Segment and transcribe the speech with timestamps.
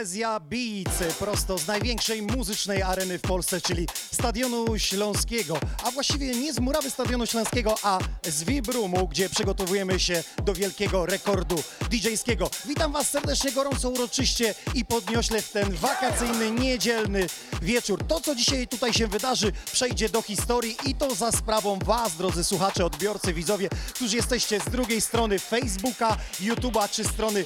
[0.00, 6.52] Silesia Beats, prosto z największej muzycznej areny w Polsce, czyli Stadionu Śląskiego, a właściwie nie
[6.52, 12.50] z murawy Stadionu Śląskiego, a z Vibrumu, gdzie przygotowujemy się do wielkiego rekordu DJ-skiego.
[12.64, 17.26] Witam Was serdecznie, gorąco, uroczyście i podniośle w ten wakacyjny, niedzielny
[17.62, 18.04] wieczór.
[18.08, 22.44] To, co dzisiaj tutaj się wydarzy, przejdzie do historii i to za sprawą Was, drodzy
[22.44, 27.44] słuchacze, odbiorcy, widzowie, którzy jesteście z drugiej strony Facebooka, YouTube'a czy strony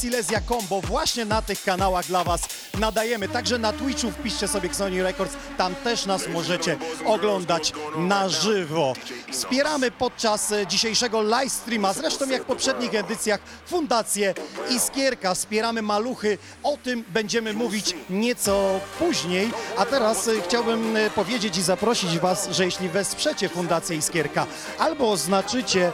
[0.00, 0.80] Silesia Combo.
[0.80, 2.40] Właśnie na tych kanałach dla Was
[2.78, 3.28] nadajemy.
[3.28, 6.76] Także na Twitchu wpiszcie sobie Xoni Records, tam też nas możecie
[7.06, 8.92] oglądać na żywo.
[9.32, 14.34] Wspieramy podczas e, dzisiejszego live streama, zresztą jak w poprzednich edycjach, Fundację
[14.70, 15.34] Iskierka.
[15.34, 19.50] Wspieramy maluchy, o tym będziemy mówić nieco później.
[19.76, 24.46] A teraz e, chciałbym e, powiedzieć i zaprosić Was, że jeśli wesprzecie Fundację Iskierka
[24.78, 25.92] albo oznaczycie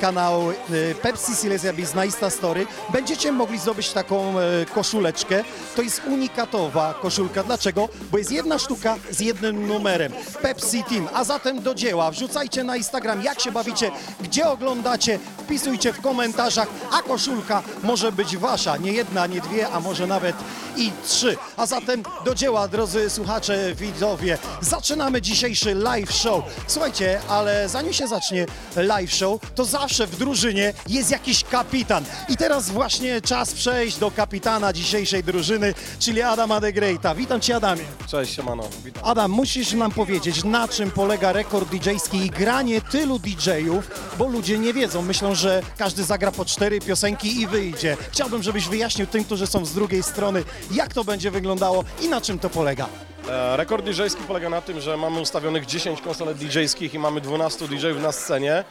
[0.00, 0.54] kanał e,
[0.94, 4.42] Pepsi Silesia Biz na Insta Story, będziecie mogli zdobyć taką e,
[4.74, 5.44] koszuleczkę.
[5.76, 7.42] To jest unikatowa koszulka.
[7.42, 7.88] Dlaczego?
[8.12, 10.12] Bo jest jedna sztuka z jednym numerem.
[10.42, 11.08] Pepsi Team.
[11.14, 12.10] A zatem do dzieła.
[12.10, 13.90] Wrzucajcie na Instagram, jak się bawicie,
[14.20, 18.76] gdzie oglądacie, wpisujcie w komentarzach, a koszulka może być wasza.
[18.76, 20.36] Nie jedna, nie dwie, a może nawet
[20.76, 21.36] i trzy.
[21.56, 24.38] A zatem do dzieła, drodzy słuchacze, widzowie.
[24.60, 26.44] Zaczynamy dzisiejszy live show.
[26.66, 28.46] Słuchajcie, ale zanim się zacznie
[28.76, 32.04] live show, to zawsze w drużynie jest jakiś kapitan.
[32.28, 37.14] I teraz właśnie czas przejść do kapitana dzisiejszej drużyny, czyli Adama de Greata.
[37.14, 37.84] Witam Cię, Adamie.
[38.06, 39.02] Cześć, siemano, witam.
[39.04, 44.58] Adam, musisz nam powiedzieć, na czym polega rekord DJ-ski i granie tylu DJ-ów, bo ludzie
[44.58, 45.02] nie wiedzą.
[45.02, 47.96] Myślą, że każdy zagra po cztery piosenki i wyjdzie.
[48.10, 52.20] Chciałbym, żebyś wyjaśnił tym, którzy są z drugiej strony, jak to będzie wyglądało i na
[52.20, 52.88] czym to polega.
[53.28, 57.68] E, rekord DJ-ski polega na tym, że mamy ustawionych 10 konsolet DJ-skich i mamy 12
[57.68, 58.64] DJ-ów na scenie.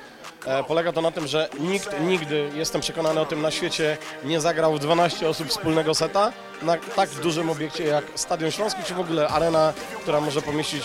[0.46, 4.42] E, polega to na tym, że nikt nigdy, jestem przekonany o tym, na świecie nie
[4.42, 9.00] zagrał w 12 osób wspólnego seta na tak dużym obiekcie jak Stadion Śląski, czy w
[9.00, 10.84] ogóle arena, która może pomieścić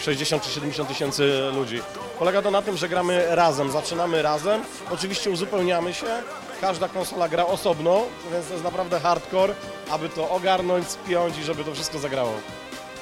[0.00, 1.82] 60 czy 70 tysięcy ludzi.
[2.18, 6.06] Polega to na tym, że gramy razem, zaczynamy razem, oczywiście uzupełniamy się,
[6.60, 8.02] każda konsola gra osobno,
[8.32, 9.54] więc to jest naprawdę hardcore,
[9.90, 12.32] aby to ogarnąć, spiąć i żeby to wszystko zagrało.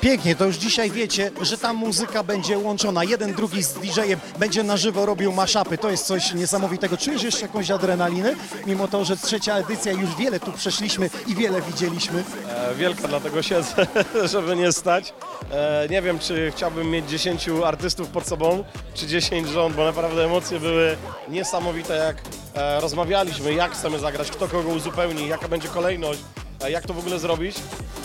[0.00, 3.04] Pięknie, to już dzisiaj wiecie, że ta muzyka będzie łączona.
[3.04, 5.78] Jeden, drugi z DJ-em będzie na żywo robił maszapy.
[5.78, 6.96] To jest coś niesamowitego.
[6.96, 8.34] Czujesz jeszcze jakąś adrenalinę?
[8.66, 12.24] Mimo to, że trzecia edycja, już wiele tu przeszliśmy i wiele widzieliśmy.
[12.48, 13.86] E, Wielka, dlatego siedzę,
[14.32, 15.12] żeby nie stać.
[15.52, 18.64] E, Nie wiem, czy chciałbym mieć 10 artystów pod sobą,
[18.94, 20.96] czy 10 rząd, bo naprawdę emocje były
[21.28, 22.16] niesamowite, jak
[22.54, 26.20] e, rozmawialiśmy, jak chcemy zagrać, kto kogo uzupełni, jaka będzie kolejność,
[26.66, 27.56] jak to w ogóle zrobić.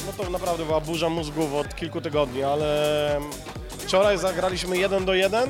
[0.06, 3.20] No to naprawdę była burza mózgów od kilku tygodni, ale
[3.78, 5.50] wczoraj zagraliśmy 1 do 1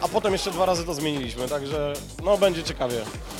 [0.00, 1.92] a potem jeszcze dwa razy to zmieniliśmy, także
[2.24, 2.96] no będzie ciekawie.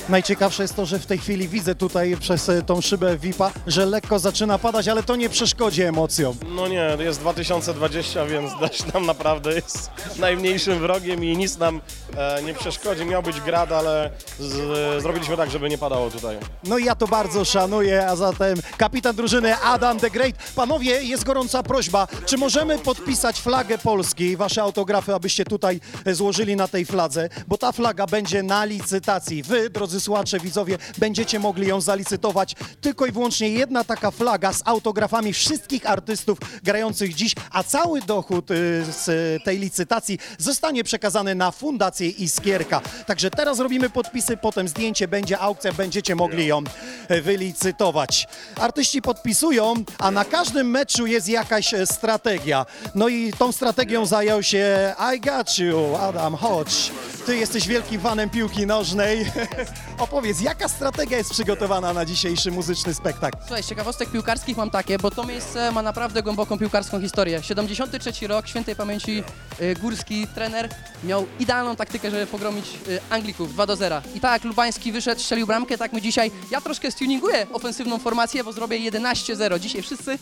[0.09, 3.85] Najciekawsze jest to, że w tej chwili widzę tutaj przez e, tą szybę VIP-a, że
[3.85, 6.35] lekko zaczyna padać, ale to nie przeszkodzi emocjom.
[6.55, 11.81] No nie, jest 2020, więc deszcz nam naprawdę jest najmniejszym wrogiem i nic nam
[12.17, 13.05] e, nie przeszkodzi.
[13.05, 14.09] Miał być grad, ale
[14.39, 16.37] z, zrobiliśmy tak, żeby nie padało tutaj.
[16.63, 20.35] No i ja to bardzo szanuję, a zatem kapitan drużyny Adam the Great.
[20.55, 26.15] Panowie, jest gorąca prośba, czy możemy podpisać flagę Polski, wasze autografy, abyście tutaj e,
[26.55, 29.43] na tej fladze, bo ta flaga będzie na licytacji.
[29.43, 32.55] Wy, drodzy słuchacze, widzowie, będziecie mogli ją zalicytować.
[32.81, 38.51] Tylko i wyłącznie jedna taka flaga z autografami wszystkich artystów grających dziś, a cały dochód
[38.51, 38.55] y,
[38.91, 42.81] z tej licytacji zostanie przekazany na Fundację Iskierka.
[43.05, 46.63] Także teraz robimy podpisy, potem zdjęcie, będzie aukcja, będziecie mogli ją
[47.07, 48.27] e, wylicytować.
[48.55, 52.65] Artyści podpisują, a na każdym meczu jest jakaś e, strategia.
[52.95, 56.91] No i tą strategią zajął się I got you, Adam, chodź.
[57.25, 59.25] Ty jesteś wielkim fanem piłki nożnej.
[59.97, 63.37] Opowiedz, jaka strategia jest przygotowana na dzisiejszy muzyczny spektakl?
[63.41, 67.43] Słuchaj, ciekawostek piłkarskich mam takie, bo to miejsce ma naprawdę głęboką piłkarską historię.
[67.43, 69.23] 73 rok, świętej pamięci
[69.61, 70.69] y, Górski, trener,
[71.03, 74.01] miał idealną taktykę, żeby pogromić y, Anglików 2 do 0.
[74.15, 78.53] I tak Lubański wyszedł, strzelił bramkę, tak my dzisiaj, ja troszkę stuninguję ofensywną formację, bo
[78.53, 79.59] zrobię 11-0.
[79.59, 80.19] Dzisiaj wszyscy,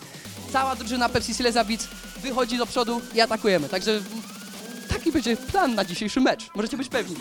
[0.54, 1.88] cała drużyna Pepsi Silesia Beats
[2.22, 3.70] wychodzi do przodu i atakujemy.
[3.70, 4.02] Także
[4.90, 6.50] taki będzie plan na dzisiejszy mecz.
[6.56, 7.16] Możecie być pewni.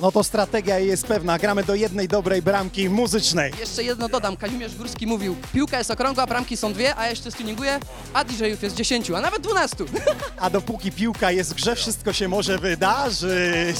[0.00, 1.38] No to strategia jest pewna.
[1.38, 3.52] Gramy do jednej dobrej bramki muzycznej.
[3.60, 7.30] Jeszcze jedno dodam, Kazimierz Górski mówił, piłka jest okrągła, bramki są dwie, a ja jeszcze
[7.30, 7.80] stuninguję,
[8.14, 9.76] a DJ-ów jest 10, a nawet 12.
[10.38, 13.76] A dopóki piłka jest w grze, wszystko się może wydarzyć.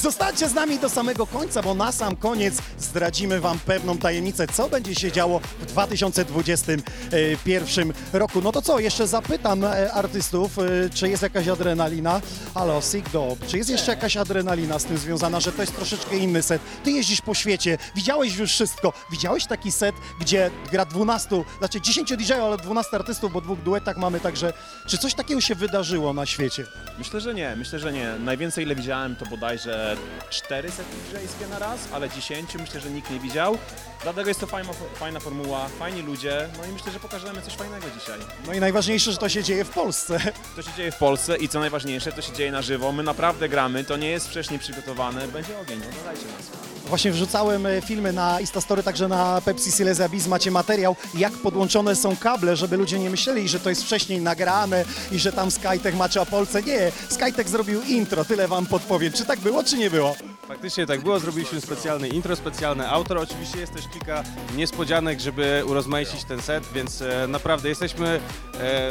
[0.00, 4.68] Zostańcie z nami do samego końca, bo na sam koniec zdradzimy Wam pewną tajemnicę, co
[4.68, 8.40] będzie się działo w 2021 roku.
[8.40, 10.62] No to co, jeszcze zapytam e, artystów, e,
[10.94, 12.20] czy jest jakaś adrenalina?
[12.54, 12.82] Halo,
[13.12, 16.62] Dog, czy jest jeszcze jakaś adrenalina z tym związana, że to jest troszeczkę inny set?
[16.84, 18.92] Ty jeździsz po świecie, widziałeś już wszystko.
[19.10, 23.96] Widziałeś taki set, gdzie gra 12, znaczy 10 DJ, ale 12 artystów, bo dwóch duetach
[23.96, 24.52] mamy, także
[24.86, 26.66] czy coś takiego się wydarzyło na świecie?
[26.98, 28.12] Myślę, że nie, myślę, że nie.
[28.18, 29.96] Najwięcej ile widziałem to bodajże
[30.30, 33.58] 4 sety DJ-skie na raz, ale 10 myślę, że nikt nie widział.
[34.02, 37.86] Dlatego jest to fajna, fajna formuła, fajni ludzie, no i myślę, że pokażemy coś fajnego
[38.00, 38.18] dzisiaj.
[38.46, 40.20] No i najważniejsze, że to się dzieje w Polsce.
[40.56, 42.73] To się dzieje w Polsce i co najważniejsze, to się dzieje na żywo.
[42.78, 46.64] My naprawdę gramy, to nie jest wcześniej przygotowane, będzie ogień, oglądajcie nas.
[46.86, 51.96] Właśnie wrzucałem e, filmy na Instastory, także na Pepsi Silesia Biz macie materiał, jak podłączone
[51.96, 55.96] są kable, żeby ludzie nie myśleli, że to jest wcześniej nagrane i że tam Skytech
[55.96, 56.62] maczy o Polsce.
[56.62, 59.12] Nie, Skytech zrobił intro, tyle wam podpowiem.
[59.12, 60.16] Czy tak było, czy nie było?
[60.48, 63.20] Faktycznie tak było, zrobiliśmy specjalny intro, specjalny outro.
[63.20, 64.22] Oczywiście jest też kilka
[64.56, 68.20] niespodzianek, żeby urozmaicić ten set, więc e, naprawdę jesteśmy
[68.60, 68.90] e,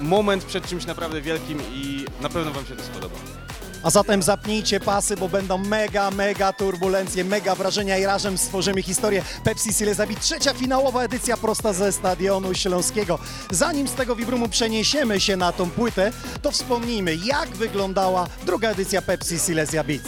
[0.00, 3.14] moment przed czymś naprawdę wielkim i na pewno Wam się to spodoba.
[3.82, 9.22] A zatem zapnijcie pasy, bo będą mega, mega turbulencje, mega wrażenia i razem stworzymy historię
[9.44, 10.18] Pepsi Silesia Biz.
[10.18, 13.18] Trzecia finałowa edycja prosta ze Stadionu Śląskiego.
[13.50, 19.02] Zanim z tego wibrumu przeniesiemy się na tą płytę, to wspomnijmy, jak wyglądała druga edycja
[19.02, 20.02] Pepsi Silesia Biz.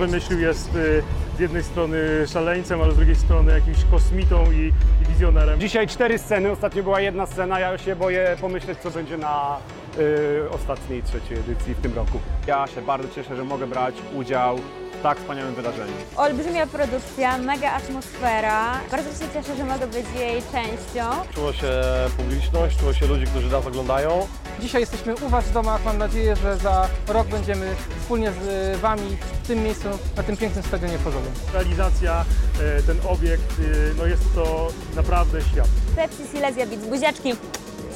[0.00, 1.02] Wymyślił jest y,
[1.36, 5.60] z jednej strony szaleńcem, ale z drugiej strony jakimś kosmitą i, i wizjonerem.
[5.60, 9.56] Dzisiaj cztery sceny, ostatnio była jedna scena, ja się boję pomyśleć, co będzie na
[9.98, 12.20] y, ostatniej, trzeciej edycji w tym roku.
[12.46, 14.58] Ja się bardzo cieszę, że mogę brać udział
[14.98, 15.92] w tak wspaniałym wydarzeniu.
[16.16, 18.80] Olbrzymia produkcja, mega atmosfera.
[18.90, 21.04] Bardzo się cieszę, że mogę być jej częścią.
[21.34, 21.72] Czuło się
[22.16, 24.26] publiczność, czuło się ludzi, którzy nas oglądają.
[24.60, 25.84] Dzisiaj jesteśmy u Was w domach.
[25.84, 30.36] Mam nadzieję, że za rok będziemy wspólnie z y, Wami w tym miejscu, na tym
[30.36, 31.32] pięknym stadionie Chorzowym.
[31.52, 32.24] Realizacja,
[32.60, 35.68] e, ten obiekt, e, no jest to naprawdę świat.
[35.96, 37.34] Pepsi Silesia Beats, buziaczki.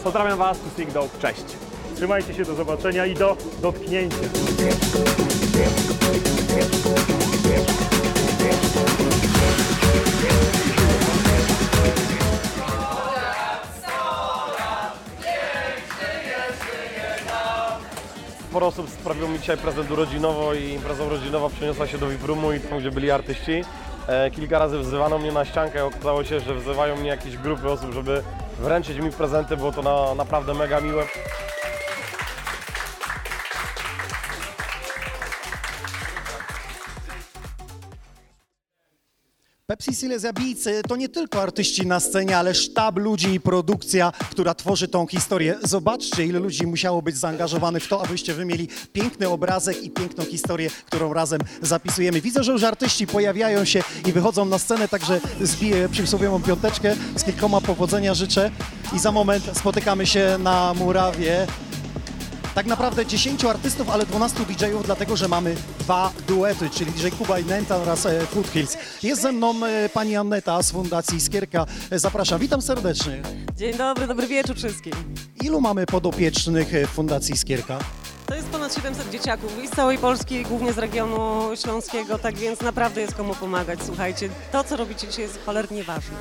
[0.05, 1.45] Pozdrawiam Was, tu Sig Dope, cześć.
[1.97, 4.17] Trzymajcie się, do zobaczenia i do dotknięcia.
[18.55, 22.61] Sporo osób sprawiło mi dzisiaj prezent urodzinowo i impreza urodzinowa przeniosła się do VIP-roomu i
[22.61, 23.65] tam, gdzie byli artyści.
[24.07, 27.93] E, kilka razy wzywano mnie na ściankę, okazało się, że wzywają mnie jakieś grupy osób,
[27.93, 28.23] żeby
[28.59, 31.05] wręczyć mi prezenty, było to na, naprawdę mega miłe.
[39.67, 44.13] Pepsi Silesia Beats y, to nie tylko artyści na scenie, ale sztab ludzi i produkcja,
[44.31, 45.59] która tworzy tą historię.
[45.63, 50.25] Zobaczcie, ile ludzi musiało być zaangażowanych w to, abyście wy mieli piękny obrazek i piękną
[50.25, 52.21] historię, którą razem zapisujemy.
[52.21, 56.97] Widzę, że już artyści pojawiają się i wychodzą na scenę, także zbiję przysłowiową piąteczkę.
[57.17, 58.51] Z kilkoma powodzenia życzę
[58.97, 61.47] i za moment spotykamy się na murawie.
[62.55, 67.39] Tak naprawdę 10 artystów, ale 12 DJ-ów, dlatego że mamy dwa duety, czyli DJ Kuba
[67.39, 68.77] i Nenta oraz e, Foothills.
[69.03, 71.67] Jest ze mną e, pani Anneta z Fundacji Skierka.
[71.91, 73.23] E, Zapraszam, witam serdecznie.
[73.57, 74.93] Dzień dobry, dobry wieczór wszystkim.
[75.43, 77.79] Ilu mamy podopiecznych w Fundacji Skierka?
[78.35, 82.61] To jest ponad 700 dzieciaków i z całej Polski, głównie z regionu śląskiego, tak więc
[82.61, 83.79] naprawdę jest komu pomagać.
[83.87, 86.17] Słuchajcie, to co robicie dzisiaj jest cholernie ważne.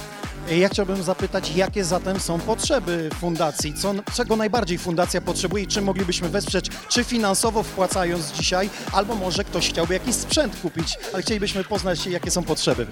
[0.52, 3.74] Ja chciałbym zapytać, jakie zatem są potrzeby fundacji?
[3.74, 6.70] Co, czego najbardziej fundacja potrzebuje i czym moglibyśmy wesprzeć?
[6.90, 12.32] Czy finansowo wpłacając dzisiaj, albo może ktoś chciałby jakiś sprzęt kupić, ale chcielibyśmy poznać, jakie
[12.32, 12.88] są potrzeby.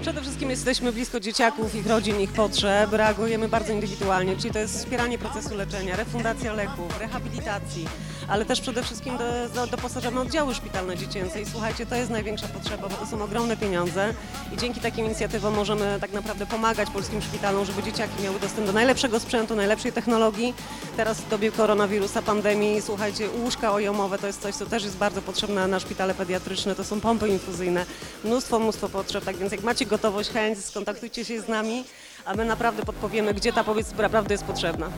[0.00, 4.78] Przede wszystkim jesteśmy blisko dzieciaków, ich rodzin, ich potrzeb, reagujemy bardzo indywidualnie, czyli to jest
[4.78, 7.88] wspieranie procesu leczenia, refundacja leków, rehabilitacji,
[8.28, 12.48] ale też przede wszystkim do, do, doposażamy oddziały szpitalne dziecięce i słuchajcie, to jest największa
[12.48, 14.14] potrzeba, bo to są ogromne pieniądze.
[14.54, 18.72] I dzięki takim inicjatywom możemy tak naprawdę pomagać polskim szpitalom, żeby dzieciaki miały dostęp do
[18.72, 20.54] najlepszego sprzętu, najlepszej technologii.
[20.96, 25.22] Teraz w dobie koronawirusa, pandemii, słuchajcie, łóżka ojomowe to jest coś, co też jest bardzo
[25.22, 27.86] potrzebne na szpitale pediatryczne, to są pompy infuzyjne,
[28.24, 31.84] mnóstwo, mnóstwo potrzeb, tak więc jak macie gotowość, chęć, skontaktujcie się z nami,
[32.24, 34.90] a my naprawdę podpowiemy, gdzie ta pomoc naprawdę jest potrzebna.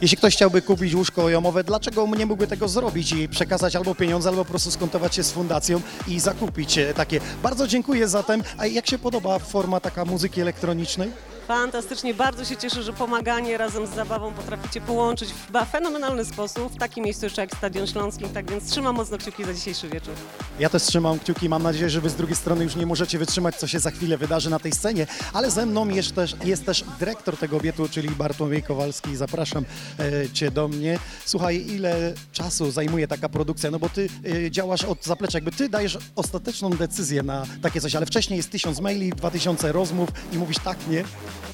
[0.00, 4.28] Jeśli ktoś chciałby kupić łóżko ojomowe, dlaczego nie mógłby tego zrobić i przekazać albo pieniądze,
[4.28, 7.20] albo po prostu skontować się z fundacją i zakupić e, takie?
[7.42, 8.42] Bardzo dziękuję zatem.
[8.58, 11.10] A jak się podoba forma taka muzyki elektronicznej?
[11.48, 16.78] Fantastycznie, bardzo się cieszę, że pomaganie razem z zabawą potraficie połączyć w fenomenalny sposób w
[16.78, 20.14] takim miejscu jeszcze jak Stadion Śląski, tak więc trzymam mocno kciuki za dzisiejszy wieczór.
[20.58, 23.56] Ja też trzymam kciuki, mam nadzieję, że wy z drugiej strony już nie możecie wytrzymać,
[23.56, 26.84] co się za chwilę wydarzy na tej scenie, ale ze mną jest też, jest też
[26.98, 29.16] dyrektor tego obietu, czyli Bartłomiej Kowalski.
[29.16, 29.64] Zapraszam
[29.98, 30.98] e, cię do mnie.
[31.24, 33.70] Słuchaj, ile czasu zajmuje taka produkcja?
[33.70, 34.08] No bo ty
[34.46, 38.50] e, działasz od zaplecza, jakby ty dajesz ostateczną decyzję na takie coś, ale wcześniej jest
[38.50, 41.04] tysiąc maili, dwa tysiące rozmów i mówisz tak, nie?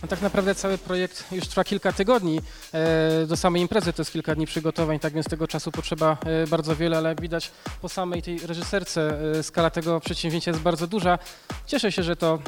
[0.02, 2.40] No tak naprawdę cały projekt już trwa kilka tygodni.
[2.72, 6.46] E, do samej imprezy to jest kilka dni przygotowań, tak więc tego czasu potrzeba e,
[6.46, 7.50] bardzo wiele, ale jak widać
[7.82, 11.18] po samej tej reżyserce e, skala tego przedsięwzięcia jest bardzo duża.
[11.66, 12.38] Cieszę się, że to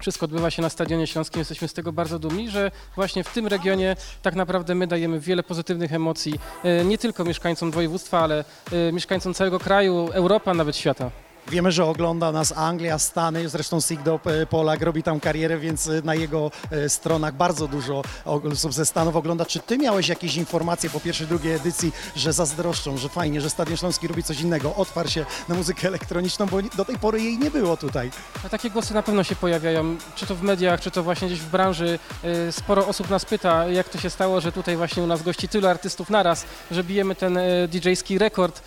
[0.00, 1.38] wszystko odbywa się na Stadionie Śląskim.
[1.38, 5.42] Jesteśmy z tego bardzo dumni, że właśnie w tym regionie tak naprawdę my dajemy wiele
[5.42, 6.40] pozytywnych emocji
[6.84, 8.44] nie tylko mieszkańcom województwa, ale
[8.92, 11.10] mieszkańcom całego kraju, Europy, a nawet świata.
[11.50, 16.02] Wiemy, że ogląda nas Anglia, Stany, zresztą Sigdop e, Polak robi tam karierę, więc e,
[16.04, 19.46] na jego e, stronach bardzo dużo osób ze Stanów ogląda.
[19.46, 23.76] Czy ty miałeś jakieś informacje po pierwszej, drugiej edycji, że zazdroszczą, że fajnie, że Stadion
[23.76, 27.50] Śląski robi coś innego, otwarł się na muzykę elektroniczną, bo do tej pory jej nie
[27.50, 28.10] było tutaj.
[28.50, 31.50] Takie głosy na pewno się pojawiają, czy to w mediach, czy to właśnie gdzieś w
[31.50, 31.98] branży.
[32.50, 35.68] Sporo osób nas pyta, jak to się stało, że tutaj właśnie u nas gości tylu
[35.68, 37.38] artystów naraz, że bijemy ten
[37.68, 38.62] DJ-ski rekord,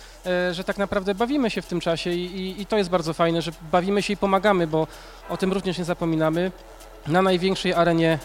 [0.52, 3.42] że tak naprawdę bawimy się w tym czasie i, i, i to jest bardzo fajne,
[3.42, 4.86] że bawimy się i pomagamy, bo
[5.28, 6.52] o tym również nie zapominamy.
[7.06, 8.18] Na największej arenie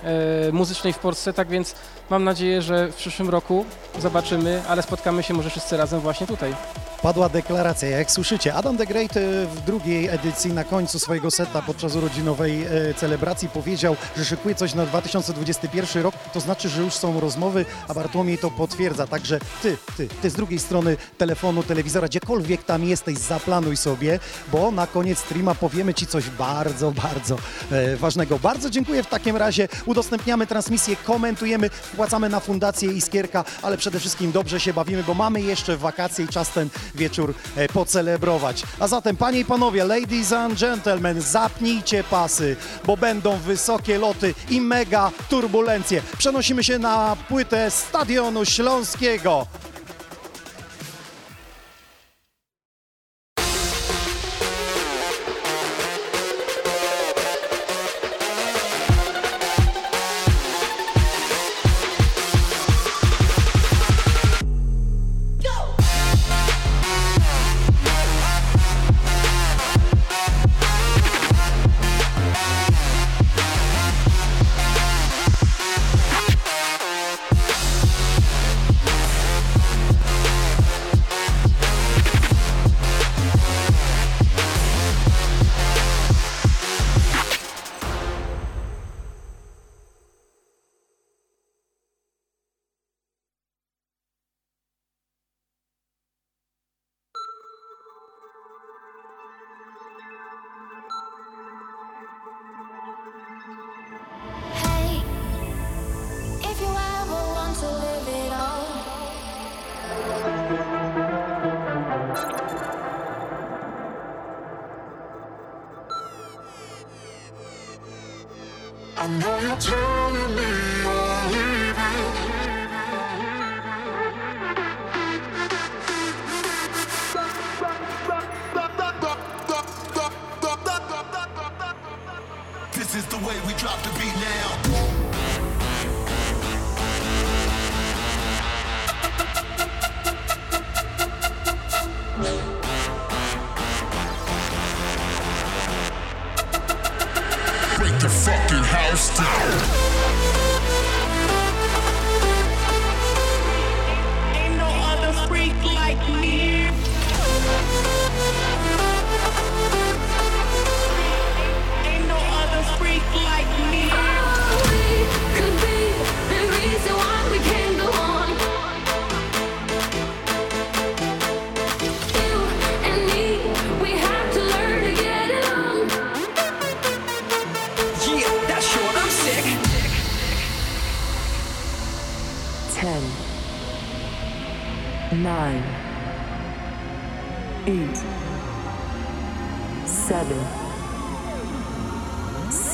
[0.47, 1.75] e, muzycznej w Polsce, tak więc
[2.09, 3.65] mam nadzieję, że w przyszłym roku
[3.99, 6.55] zobaczymy, ale spotkamy się może wszyscy razem właśnie tutaj.
[7.01, 11.61] Padła deklaracja, jak słyszycie, Adam the Great e, w drugiej edycji na końcu swojego seta
[11.61, 16.93] podczas urodzinowej e, celebracji powiedział, że szykuje coś na 2021 rok, to znaczy, że już
[16.93, 22.07] są rozmowy, a Bartłomiej to potwierdza, także ty, ty, ty z drugiej strony telefonu, telewizora,
[22.07, 24.19] gdziekolwiek tam jesteś, zaplanuj sobie,
[24.51, 27.37] bo na koniec streama powiemy Ci coś bardzo, bardzo
[27.71, 28.39] e, ważnego.
[28.39, 34.31] Bardzo dziękuję w takim razie, udostępniamy transmisję, komentujemy, wpłacamy na Fundację Iskierka, ale przede wszystkim
[34.31, 38.63] dobrze się bawimy, bo mamy jeszcze wakacje i czas ten wieczór e, pocelebrować.
[38.79, 42.55] A zatem, panie i panowie, ladies and gentlemen, zapnijcie pasy,
[42.86, 46.01] bo będą wysokie loty i mega turbulencje.
[46.17, 49.48] Przenosimy się na płytę Stadionu Śląskiego.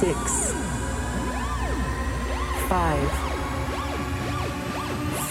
[0.06, 0.54] six,
[2.70, 3.10] five,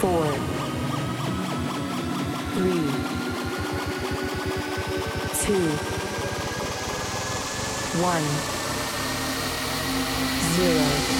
[0.01, 0.25] four,
[2.55, 2.85] three,
[5.45, 5.69] two,
[8.01, 8.25] one,
[10.55, 11.14] zero.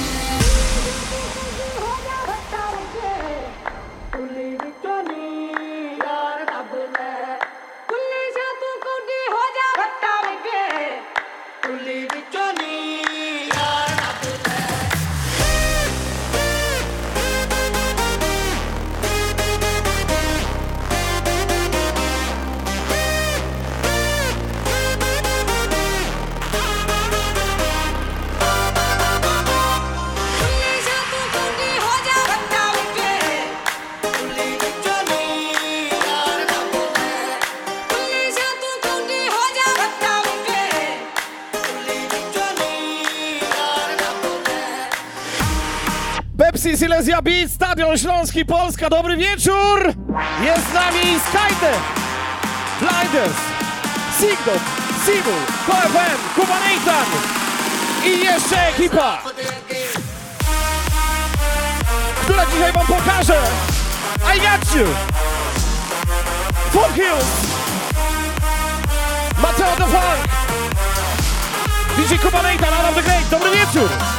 [47.76, 49.94] Stadion Śląski Polska, dobry wieczór!
[50.44, 51.82] Jest z nami Skytech,
[52.80, 53.38] Blinders,
[54.20, 54.62] Sigdot,
[55.06, 57.06] Simul, KFM, Kubanejtan
[58.06, 59.22] i jeszcze ekipa,
[62.24, 63.42] która dzisiaj wam pokaże
[64.36, 64.86] I got you!
[66.72, 67.26] Fort Hills,
[69.42, 70.30] Mateo the Funk,
[71.98, 74.15] DJ Kubanejtan, Adam the dobry wieczór!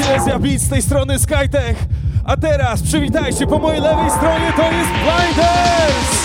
[0.00, 1.76] Silesia Beat z tej strony Skytech.
[2.24, 6.19] A teraz przywitajcie po mojej lewej stronie, to jest Blinders!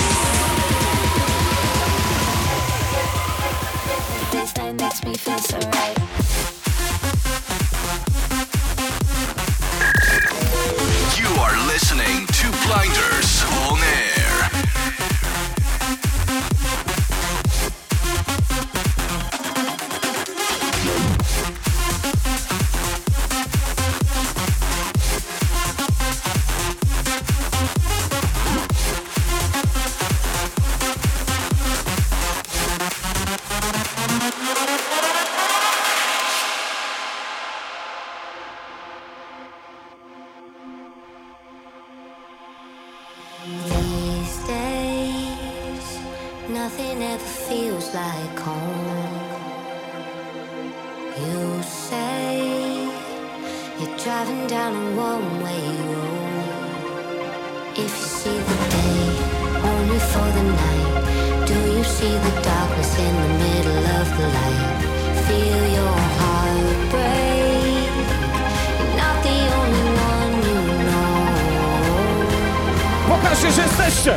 [73.84, 74.16] jesteście!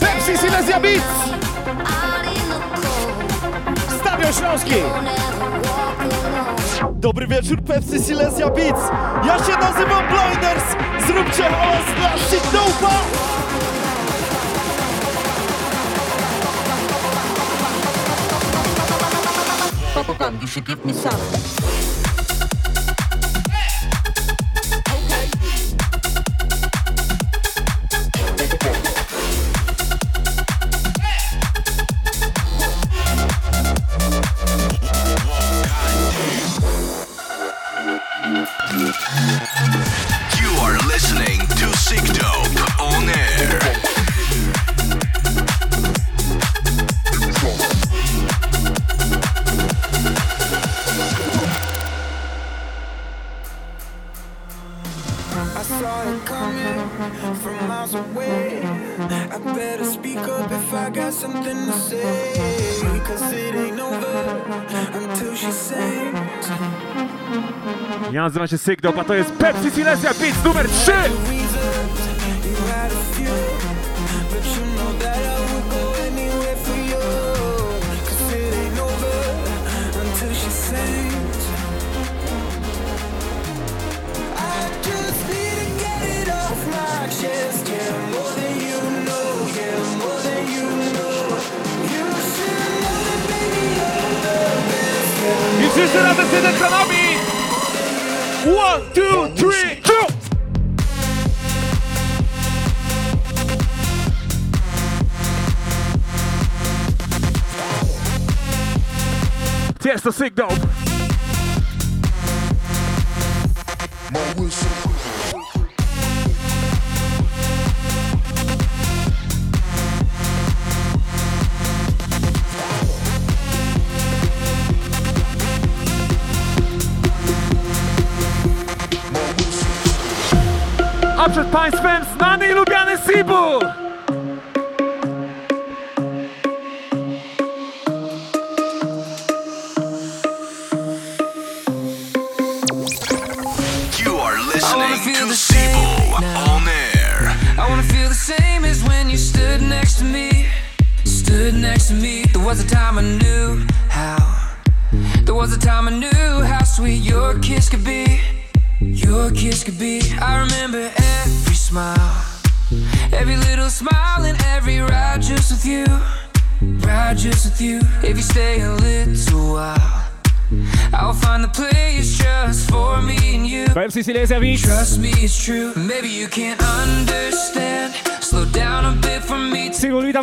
[0.00, 1.04] Pepsi Silesia Beats!
[4.00, 4.74] Stawio Śląski!
[6.92, 8.82] Dobry wieczór, Pepsi Silesia Beats!
[9.26, 10.64] Ja się nazywam Blinders!
[11.06, 12.94] Zróbcie hałas dla Signopa!
[20.02, 21.61] Bubblegum, you should give me some.
[68.32, 70.92] Ja nazywam się Dope, a to jest Pepsi Silesia Beats numer 3!
[70.92, 70.96] You
[72.66, 73.34] had a few,
[74.30, 75.32] but you know that
[95.60, 96.91] I wszyscy razem z jedynkanami!
[98.72, 100.06] One, two, three, go!
[109.82, 110.91] Jest to Sick Dope!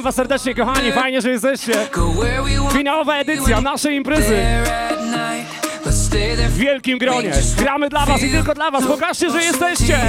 [0.09, 1.73] Was serdecznie, kochani, fajnie, że jesteście.
[2.73, 4.35] Finałowa edycja naszej imprezy
[6.49, 7.31] w wielkim gronie.
[7.57, 9.99] Gramy dla was i tylko dla was, pokażcie, że jesteście.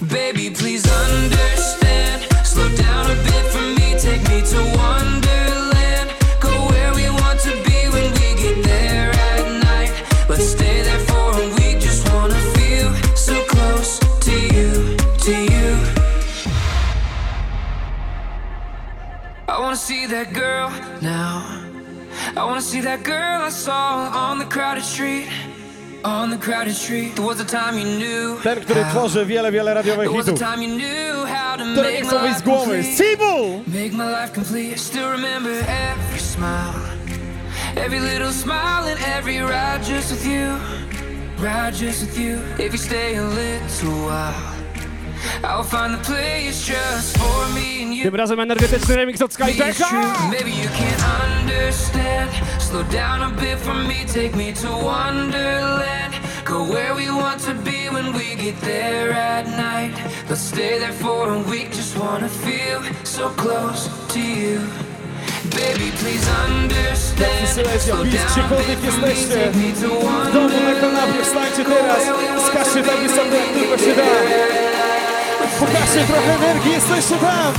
[0.00, 2.46] Baby, please understand.
[2.48, 4.00] Slow down a bit for me.
[4.00, 5.25] Take me to Wonderland.
[19.66, 20.70] Wanna see that girl
[21.02, 21.42] now.
[22.36, 25.26] I wanna see that girl I saw on the crowded street.
[26.04, 27.16] On the crowded street.
[27.16, 28.38] There was a time you knew.
[28.42, 28.90] Ten, który how.
[28.92, 30.48] tworzy wiele, wiele radiowych There was a hitów.
[30.48, 32.82] time you knew how to Które nie make chcą my wyjść life z głowy.
[32.82, 33.62] complete.
[33.66, 34.78] Make my life complete.
[34.78, 36.74] Still remember every smile,
[37.76, 40.46] every little smile, and every ride just with you.
[41.44, 42.38] Ride just with you.
[42.58, 44.34] If you stay a little while,
[48.02, 49.88] Tym razem energetyczny remix od Maybe it's Skytecha.
[49.88, 52.30] true, Maybe you can't understand.
[52.58, 56.14] Slow down a bit for me, take me to Wonderland.
[56.44, 59.94] Go where we want to be when we get there at night.
[60.30, 64.60] Let's stay there for a week, just wanna feel so close to you.
[65.50, 67.48] Baby, please understand.
[67.48, 69.34] Silesia Slow Beats, down a gdziekolwiek bit for me, jesteście.
[69.34, 69.88] take me to
[70.30, 72.02] W domu, na kanapie, wstańcie teraz.
[72.48, 74.75] Skaczcie tak wysoko, jak tylko się da.
[75.60, 77.54] Pokażcie trochę energii, jesteście tam.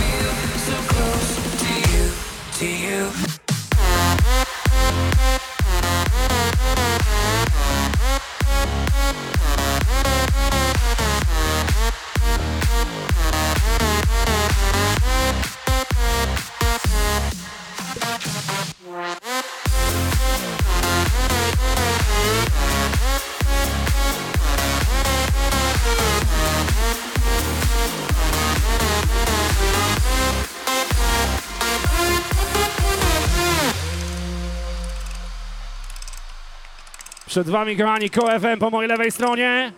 [37.38, 39.71] Przed Wami, kochani, KOFM po mojej lewej stronie.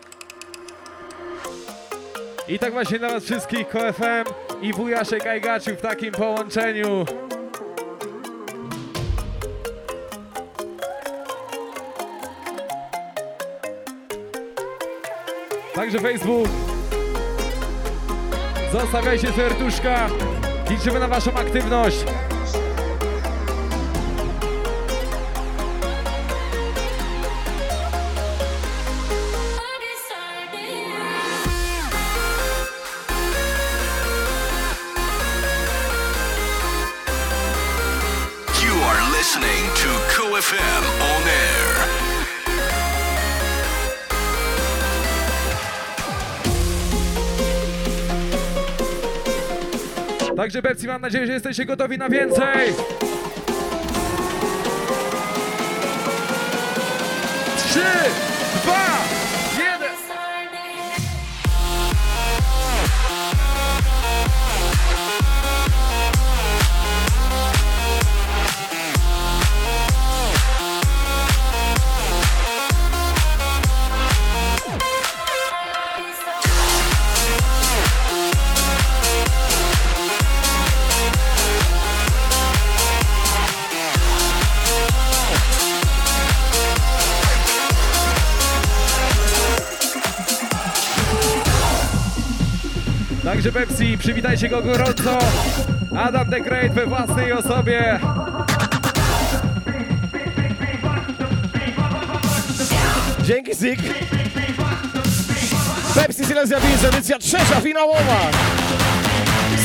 [2.47, 4.23] I tak właśnie dla Was wszystkich KFM
[4.61, 7.05] i Wujaszek Ajgaciu w takim połączeniu.
[15.75, 16.47] Także Facebook.
[18.71, 20.09] Zostawiajcie serduszka.
[20.69, 21.97] Liczymy na Waszą aktywność.
[50.49, 52.73] Także Pepsi, mam nadzieję, że jesteście gotowi na więcej.
[57.57, 57.79] Trzy,
[94.09, 95.17] przywitajcie go gorąco.
[95.97, 97.99] Adam the Great we własnej osobie.
[103.23, 103.79] Dzięki Zik.
[105.95, 108.31] Pepsi Silesia Beats, edycja trzecia, finałowa.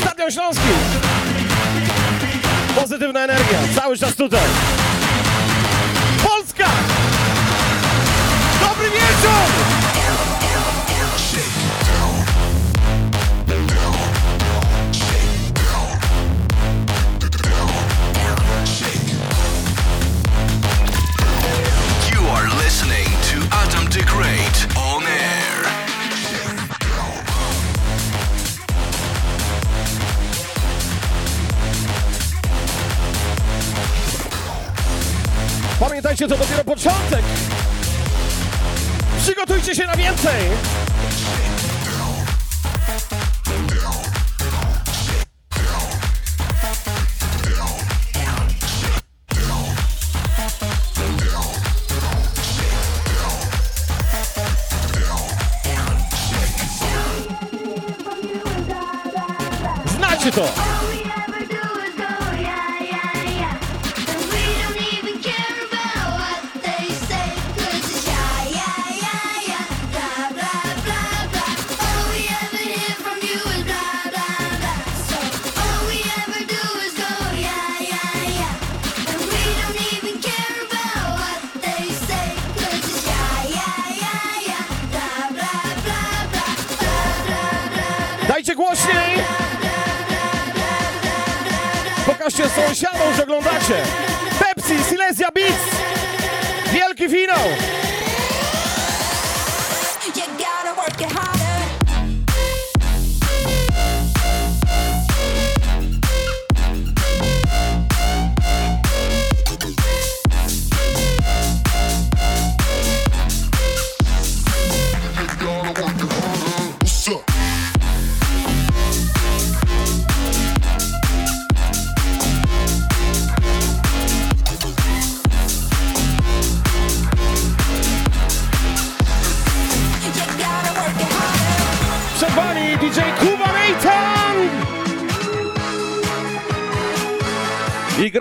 [0.01, 0.69] Stadion Śląski.
[2.75, 4.47] Pozytywna energia, cały czas tutaj.
[6.23, 6.69] Polska!
[8.61, 9.64] Dobry wieczór!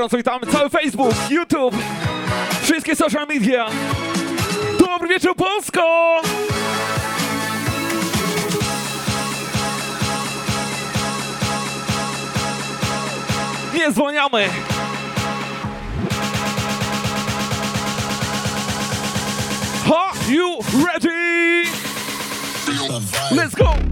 [0.05, 1.75] Gorąco witamy cały Facebook, YouTube,
[2.63, 3.67] wszystkie social media.
[4.79, 6.21] Dobry wieczór Polsko!
[13.75, 14.49] Nie zwalniamy!
[19.87, 21.65] Are you ready?
[23.31, 23.84] Let's go!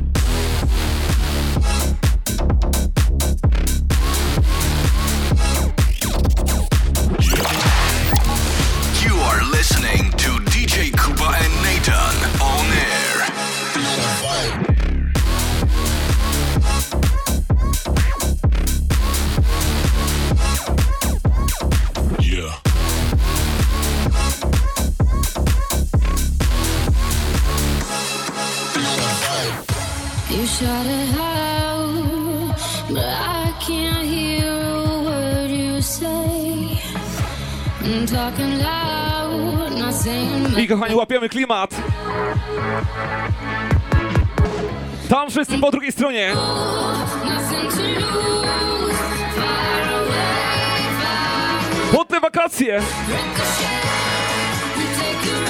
[52.63, 52.83] Wakacje,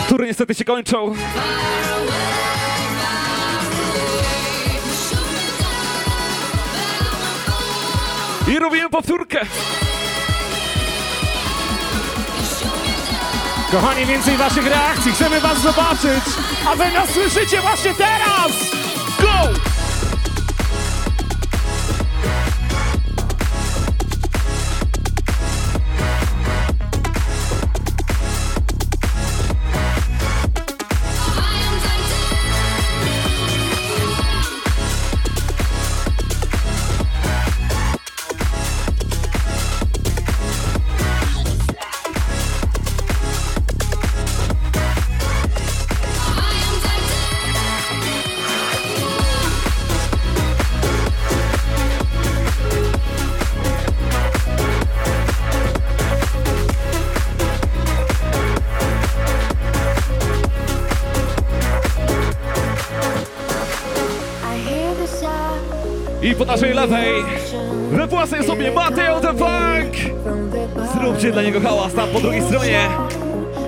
[0.06, 1.14] które niestety się kończą.
[8.48, 9.46] I robimy powtórkę.
[13.70, 16.24] Kochani, więcej waszych reakcji, chcemy was zobaczyć,
[16.66, 18.52] a wy nas słyszycie właśnie teraz!
[19.20, 19.71] Go!
[68.26, 69.92] Własnej sobie Mateo the Bank.
[70.94, 72.88] Zróbcie dla niego hałas tam po drugiej stronie.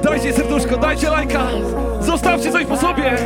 [0.02, 1.46] Dajcie serduszko, dajcie lajka.
[2.00, 3.16] Zostawcie coś po sobie.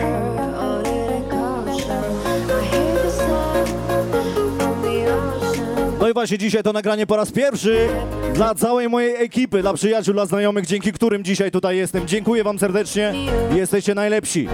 [6.01, 7.89] No i właśnie dzisiaj to nagranie po raz pierwszy
[8.35, 12.07] dla całej mojej ekipy, dla przyjaciół, dla znajomych, dzięki którym dzisiaj tutaj jestem.
[12.07, 13.15] Dziękuję wam serdecznie,
[13.55, 14.49] jesteście najlepsi.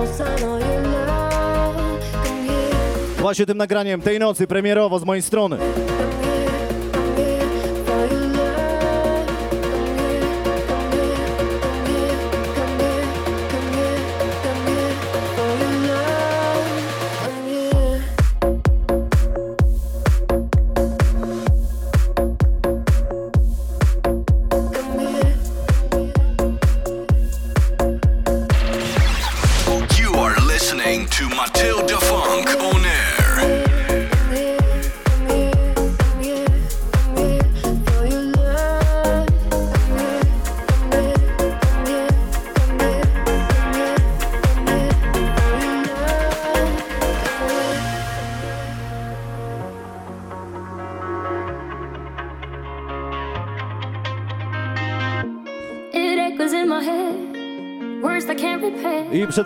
[3.19, 5.59] Właśnie tym nagraniem tej nocy premierowo z mojej strony.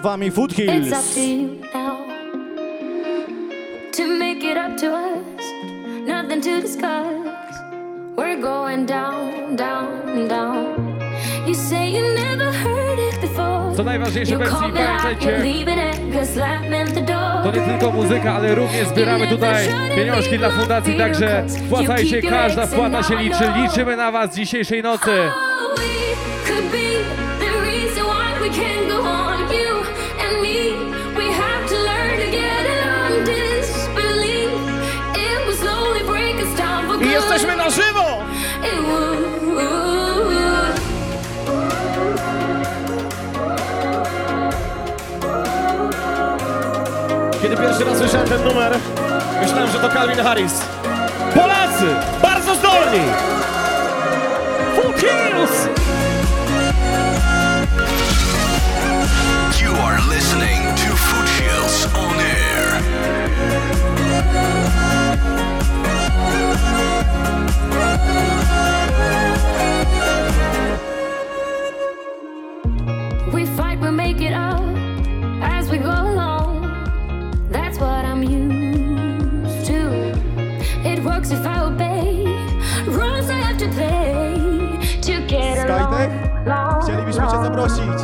[0.09, 2.07] Wami It's up to you now
[3.93, 5.45] to make it up to us.
[6.07, 7.55] Nothing to discuss.
[8.17, 10.65] We're going down, down, down.
[11.47, 13.77] You say you never heard it before.
[13.77, 17.01] Co najważniejsze, You Betsy, called me out, pamiętajcie, you're leaving it, 'cause life meant the
[17.01, 17.43] door.
[17.43, 23.03] To nie tylko muzyka, ale również zbieramy tutaj pieniążki dla fundacji, także wpłacajcie, każda wpłata
[23.03, 23.45] się liczy.
[23.63, 25.11] Liczymy na was dzisiejszej nocy.
[26.47, 27.05] could be
[27.41, 28.78] the reason why we can't
[47.61, 48.73] pierwszy raz słyszałem ten numer,
[49.41, 50.53] myślałem, że to Calvin Harris.
[51.35, 51.87] Polacy!
[52.23, 53.01] Bardzo zdolni!
[54.77, 55.78] Food Hills!
[86.47, 86.83] Along.
[86.83, 87.99] chcielibyśmy cię zaprosić.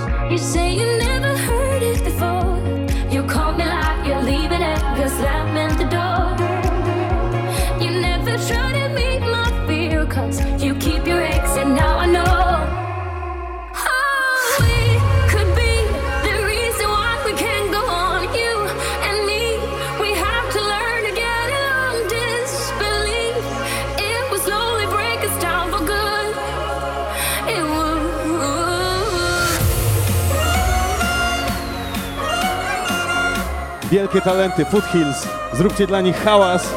[34.15, 35.29] Wielkie talenty, Foothills.
[35.53, 36.69] Zróbcie dla nich hałas.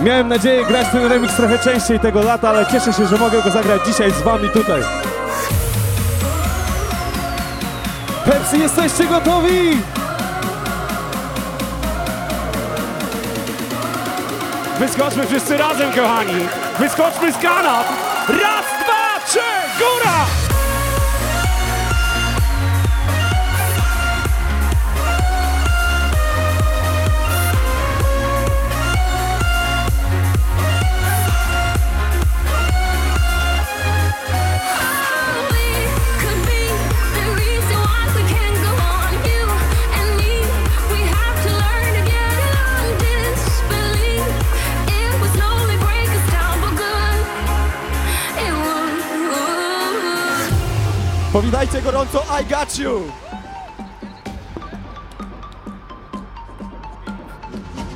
[0.00, 3.50] Miałem nadzieję grać ten remix trochę częściej tego lata, ale cieszę się, że mogę go
[3.50, 4.82] zagrać dzisiaj z wami tutaj.
[8.24, 9.78] Pepsi, jesteście gotowi?
[14.78, 16.46] Wyskoczmy wszyscy razem, kochani!
[16.78, 17.86] Wyskoczmy z kanap!
[18.28, 19.40] Raz, dwa, trzy,
[19.78, 20.43] góra!
[51.54, 53.12] Powitajcie gorąco I got you!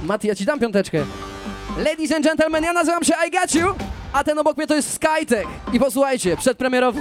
[0.02, 1.04] Mati, ja ci dam piąteczkę.
[1.78, 3.74] Ladies and gentlemen, ja nazywam się I Got You,
[4.12, 5.46] a ten obok mnie to jest Skytech.
[5.72, 7.00] I posłuchajcie, przedpremierowo.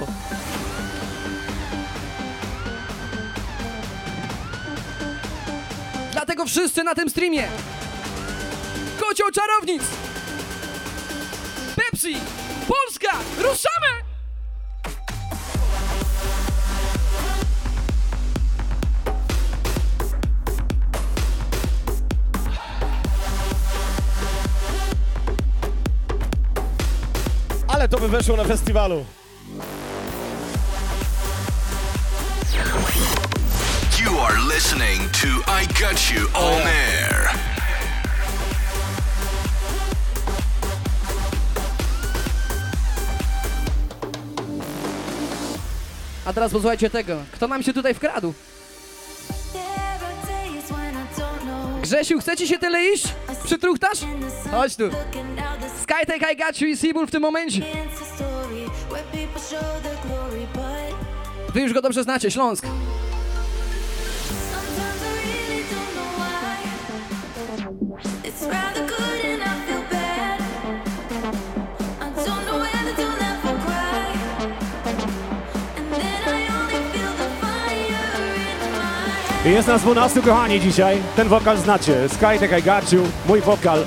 [6.12, 7.48] Dlatego wszyscy na tym streamie.
[9.00, 9.82] Kocioł czarownic!
[11.76, 12.16] Pepsi!
[12.68, 13.16] Polska!
[13.38, 14.07] Ruszamy!
[28.08, 29.04] By weszło na festiwalu.
[34.00, 35.28] You are listening to
[35.62, 37.30] I Got You on air.
[46.24, 47.16] A teraz posłuchajcie tego.
[47.32, 48.34] Kto nam się tutaj wkradł?
[51.82, 53.04] Grzesiu, chcecie się tyle iść?
[53.44, 53.98] Przytruchtasz?
[54.50, 54.90] Chodź tu.
[55.82, 57.62] Skytech, I got you i Seabull w tym momencie.
[61.54, 62.66] Wy już go dobrze znacie, Śląsk.
[79.44, 80.98] Jest nas 12, kochani, dzisiaj.
[81.16, 82.08] Ten wokal znacie.
[82.08, 83.86] Skytek I Got You, mój wokal.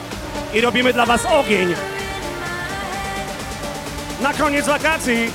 [0.53, 1.75] I robimy dla was ogień.
[4.21, 5.31] Na koniec wakacji.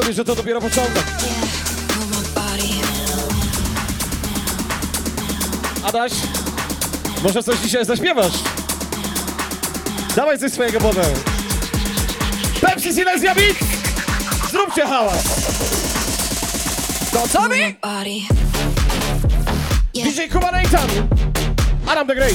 [0.00, 1.04] Sobie, że to dopiero początek.
[5.84, 6.12] Adaś,
[7.22, 8.32] może coś dzisiaj zaśpiewasz?
[10.16, 11.04] Dawaj coś swojego potem.
[12.60, 13.56] Pepsi Silesia Beat!
[14.50, 15.24] Zróbcie hałas!
[17.12, 17.76] Gotowi?
[19.94, 20.88] DJ Kuba Nathan!
[21.86, 22.34] Adam the Great!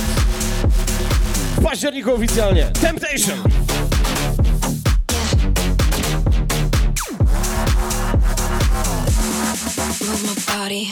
[1.57, 2.72] W październiku oficjalnie.
[2.82, 3.55] Temptation!
[10.66, 10.91] body.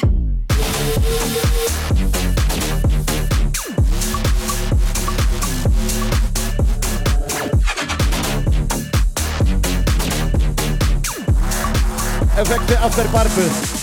[12.35, 13.82] Efekty after purpose.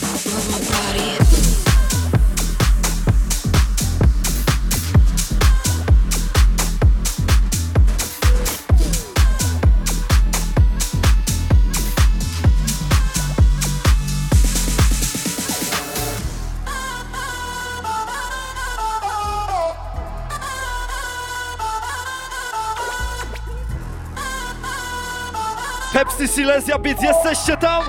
[26.40, 27.84] Silesia Beats, jesteście tam?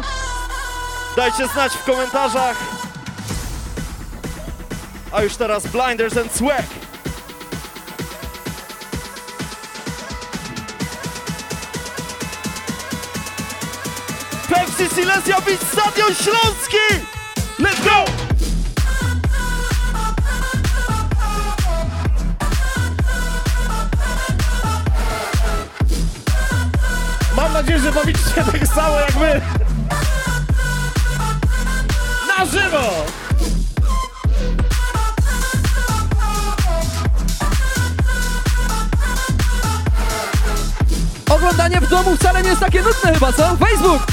[1.15, 2.57] Dajcie znać w komentarzach.
[5.11, 6.65] A już teraz Blinders and Swag.
[14.49, 17.00] Pepsi Silesia Beats, Stadion Śląski!
[28.35, 29.41] Się tak samo jak my.
[32.27, 33.05] Na żywo!
[41.29, 43.57] Oglądanie w domu wcale nie jest takie nudne chyba, co?
[43.57, 44.10] Facebook!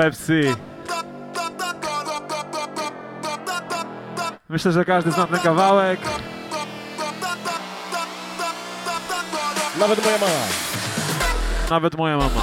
[0.00, 0.54] Pepsi.
[4.48, 6.00] Myślę, że każdy zna ten kawałek.
[9.78, 10.32] Nawet moja mama.
[11.70, 12.42] Nawet moja mama.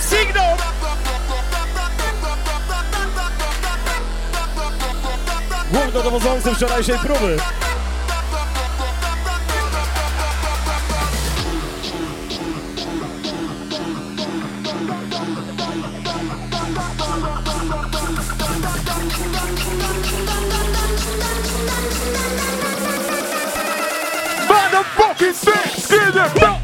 [0.00, 0.56] Sygnał!
[5.72, 7.36] Głównodowodzący wczorajszej próby.
[26.16, 26.55] Yeah,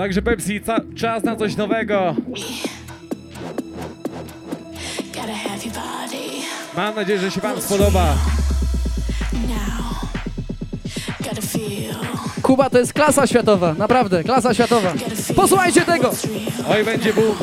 [0.00, 0.60] Także Pepsi,
[0.96, 2.14] czas na coś nowego.
[6.76, 8.14] Mam nadzieję, że się Wam spodoba.
[12.42, 14.92] Kuba to jest klasa światowa, naprawdę, klasa światowa.
[15.36, 16.10] Posłuchajcie tego!
[16.68, 17.36] Oj, będzie boom.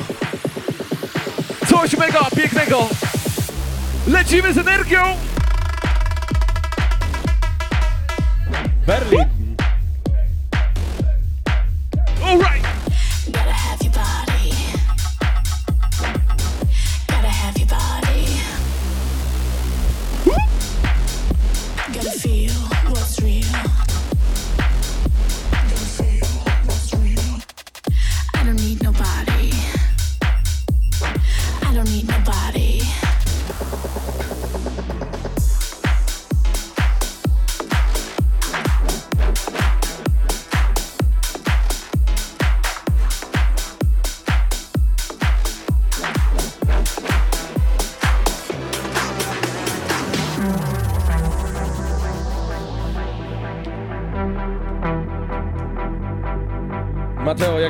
[1.68, 2.90] Coś mega pięknego.
[4.08, 5.00] Lecimy z energią.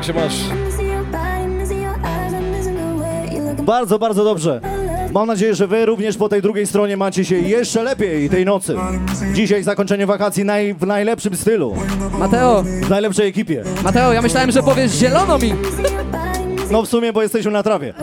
[0.08, 0.34] Się masz?
[3.64, 4.62] Bardzo, bardzo dobrze.
[5.12, 8.76] Mam nadzieję, że wy również po tej drugiej stronie macie się jeszcze lepiej tej nocy.
[9.34, 11.76] Dzisiaj zakończenie wakacji naj, w najlepszym stylu.
[12.20, 12.64] Mateo.
[12.64, 13.64] W najlepszej ekipie.
[13.84, 15.53] Mateo, ja myślałem, że powiesz zielono mi.
[16.72, 17.93] No w sumie, bo jesteśmy na trawie.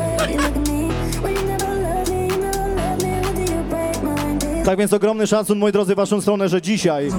[4.64, 7.11] Tak więc ogromny szacun, moi drodzy, w waszą stronę, że dzisiaj,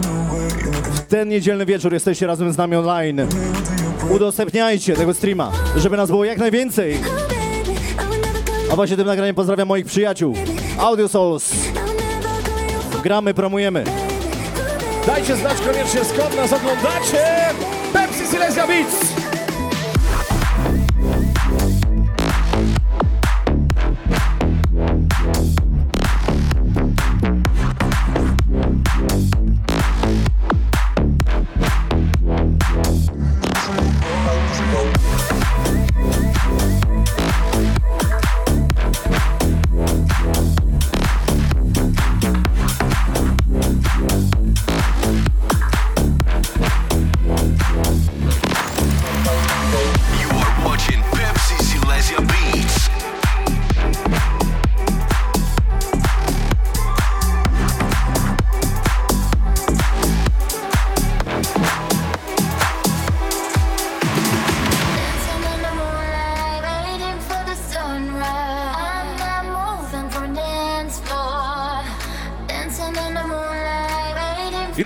[0.94, 3.28] w ten niedzielny wieczór jesteście razem z nami online.
[4.10, 6.98] Udostępniajcie tego streama, żeby nas było jak najwięcej.
[8.72, 10.36] A właśnie tym nagraniem pozdrawiam moich przyjaciół.
[10.80, 11.52] Audio Souls.
[13.04, 13.84] Gramy, promujemy.
[15.08, 17.26] Dajcie znać koniecznie skąd nas oglądacie.
[17.94, 19.15] Pepsi Silesia Beats.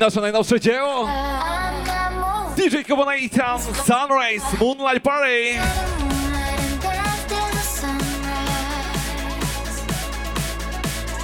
[0.10, 1.10] Nasze najnowsze dzieło.
[2.58, 5.54] DJ Combination, Sunrise, Moonlight Party.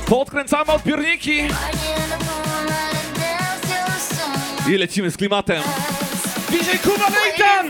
[0.06, 1.40] Podkręcamy odbiorniki
[4.70, 5.64] i lecimy z klimatem.
[6.50, 7.70] DJ Kuba Nathan!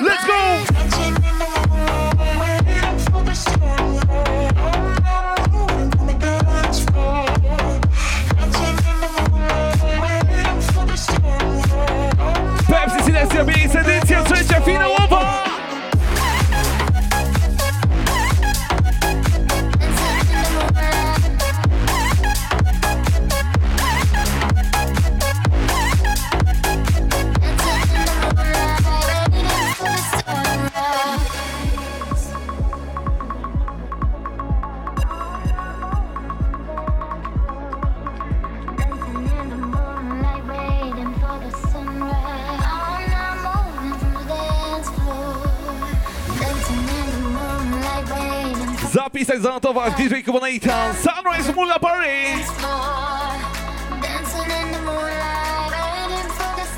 [0.00, 0.73] Let's go!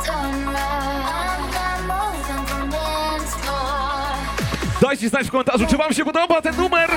[0.08, 4.80] I'm not moving from dance floor.
[4.80, 6.90] Dajcie znać w komentarzu, czy wam się podoba ten numer!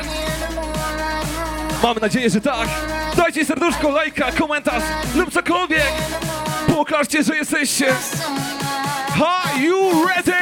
[1.83, 2.67] Mamy nadzieję, że tak!
[3.15, 4.83] Dajcie serduszko, lajka, komentarz
[5.15, 5.91] lub cokolwiek!
[6.75, 7.95] Pokażcie, że jesteście!
[9.15, 10.33] Are you ready?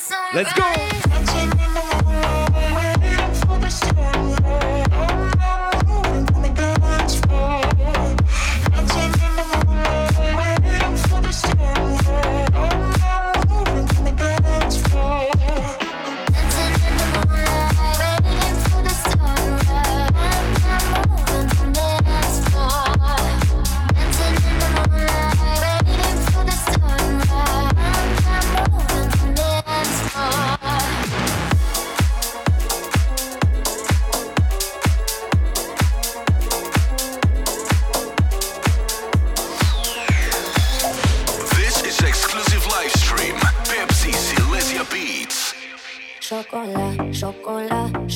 [0.00, 0.14] Sunrise.
[0.32, 0.89] Let's go!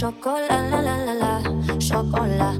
[0.05, 1.35] Chocolat, la la la la.
[1.81, 2.53] Chocolat,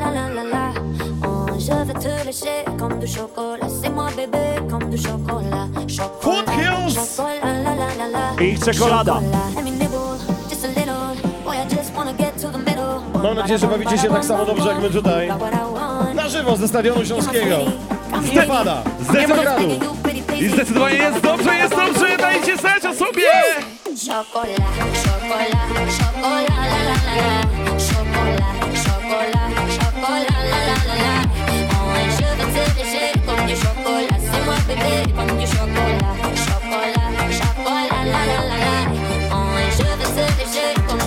[0.00, 0.64] la la la la.
[1.22, 3.68] Oh, je te lécher comme du chocolat.
[3.68, 5.68] C'est moi bébé comme du chocolat.
[5.86, 8.42] Chocolat, chocolat, la la la la.
[8.42, 9.14] Ich czekolada.
[9.14, 10.18] Chocolat, let me nibble
[10.50, 11.14] just a little.
[11.44, 13.00] Boy, I just wanna get to the middle.
[13.22, 15.28] Mam nadzieję, że bawicie się tak samo dobrze jak my tutaj.
[16.14, 17.56] Na żywo ze Stadionu Śląskiego.
[18.22, 19.68] Listopada, z Demogradu.
[20.40, 22.16] I zdecydowanie jest dobrze, jest dobrze!
[22.18, 23.30] Dajcie znać o sobie!
[24.06, 27.38] Chocolat, chocolat, chocolat, la la la la.
[27.78, 28.70] Chocolat, la
[30.68, 31.14] la la la.
[31.72, 33.56] Oh, je veux te lécher comme du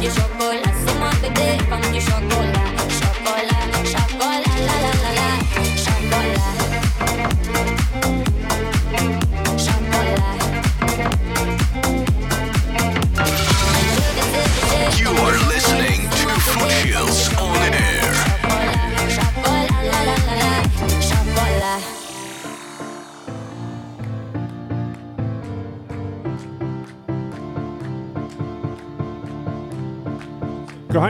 [0.10, 0.47] chocolat.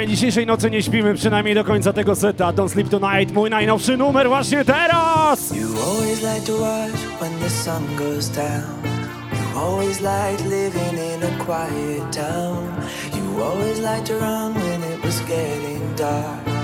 [0.08, 2.54] Dzisiejszej nocy nie śpimy, przynajmniej do końca tego seta.
[2.54, 5.52] Don't Sleep Tonight, mój najnowszy numer właśnie teraz!
[5.56, 8.98] You always like to watch when the sun goes down.
[9.34, 12.68] You always liked living in a quiet town.
[13.14, 16.58] You always liked to run when it was getting dark.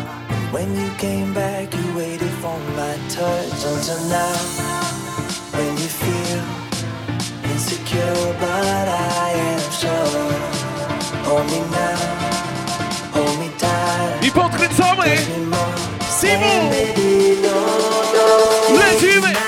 [0.54, 4.36] When you came back, you waited for my touch until now.
[5.52, 6.42] When you feel
[7.52, 10.64] insecure, but I am sure.
[11.28, 12.23] only now,
[14.50, 14.54] tight.
[14.54, 15.18] I podkręcamy!
[16.20, 16.70] Simu!
[16.70, 19.43] Baby, don't, don't Lecimy!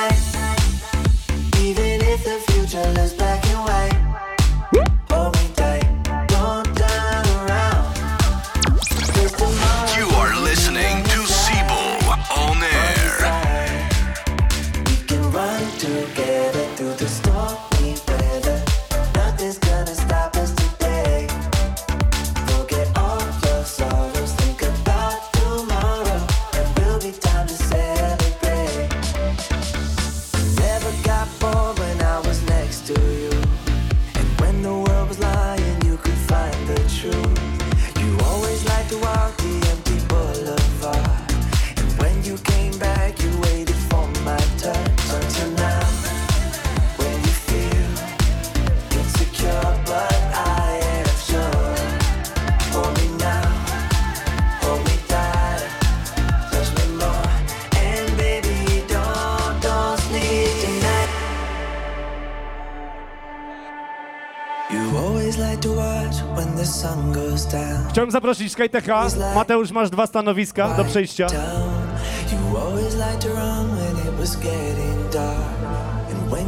[68.06, 69.08] Chciałem zaprosić Skytecha.
[69.36, 71.28] Mateusz, masz dwa stanowiska do przejścia.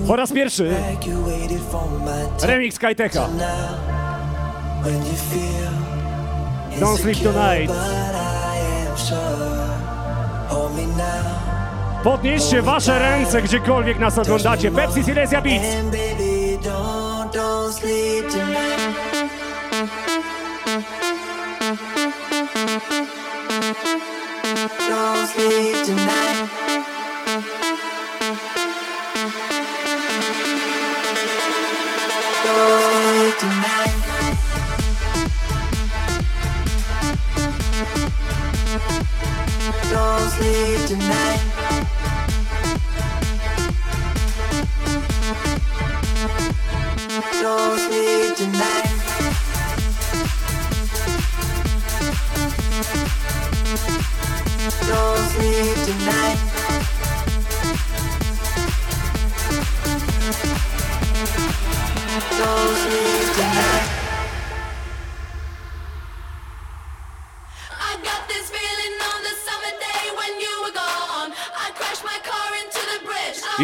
[0.07, 0.75] Po raz pierwszy
[2.41, 3.27] remix Skytecha.
[6.79, 7.73] Don't sleep tonight.
[12.03, 14.71] Podnieście wasze ręce, gdziekolwiek nas oglądacie.
[14.71, 15.65] Pepsi Silesia Beats.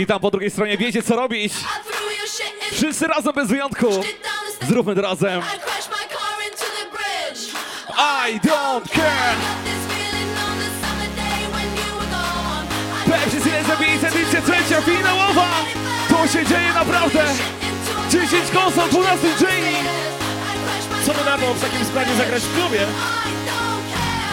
[0.03, 1.53] I I tam po drugiej stronie wiecie co robić.
[1.53, 3.85] threw your shit in Wszyscy razem bez wyjątku.
[4.67, 5.39] Zróbmy to razem.
[5.39, 7.41] I crashed my car into the bridge.
[8.27, 9.35] I don't care.
[13.05, 15.47] Pepsi Silesia Beats, edycja trzecia, finałowa.
[16.09, 17.25] To się dzieje naprawdę.
[18.09, 19.45] 10 konsol, 12 DJ.
[21.05, 22.79] Co my na to w takim składzie zagrać w klubie?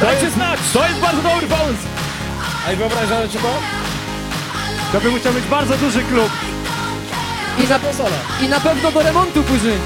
[0.01, 0.61] Dajcie znać.
[0.73, 1.87] To jest bardzo dobry pomysł.
[2.67, 3.80] A i wyobrażacie to?
[4.93, 6.31] To by musiał być bardzo duży klub.
[7.59, 7.79] I na,
[8.41, 9.79] I na pewno do remontu później.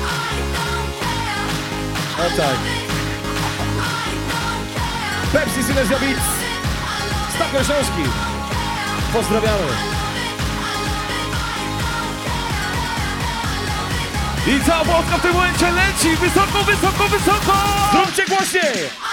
[2.19, 2.57] O tak.
[5.33, 6.29] Pepsi Silesia Beats.
[7.35, 8.11] Stawko Śląski.
[9.13, 9.67] Pozdrawiamy.
[14.47, 16.17] I cała Polska w tym momencie leci.
[16.17, 17.53] Wysoko, wysoko, wysoko.
[17.93, 19.04] Zróbcie głośniej.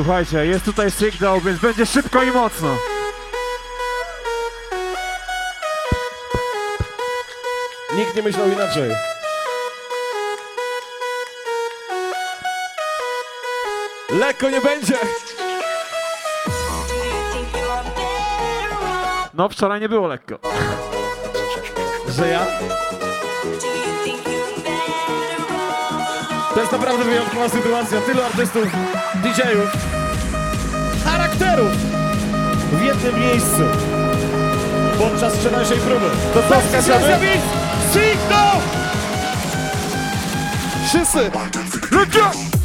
[0.00, 2.76] Słuchajcie, jest tutaj sygnał, więc będzie szybko i mocno.
[7.96, 8.90] Nikt nie myślał inaczej.
[14.10, 14.98] Lekko nie będzie.
[19.34, 20.38] No, wczoraj nie było lekko.
[22.08, 22.46] Że ja?
[26.54, 28.00] To jest naprawdę wyjątkowa sytuacja.
[28.00, 28.64] Tylu artystów,
[29.14, 29.70] DJ-ów,
[31.04, 31.70] charakterów
[32.72, 33.62] w jednym miejscu
[34.98, 36.06] podczas wczorajszej próby.
[36.34, 37.32] To co, skaczemy?
[37.92, 38.52] Signo!
[40.88, 41.30] Wszyscy!
[41.90, 42.59] Ludzie!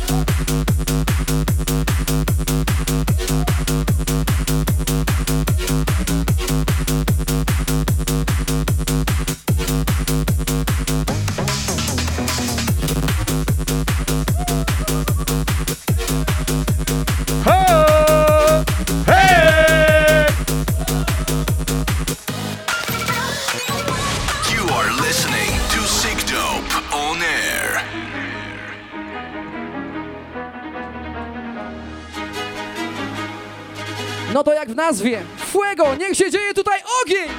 [35.46, 37.30] Fuego, niech się dzieje tutaj ogień!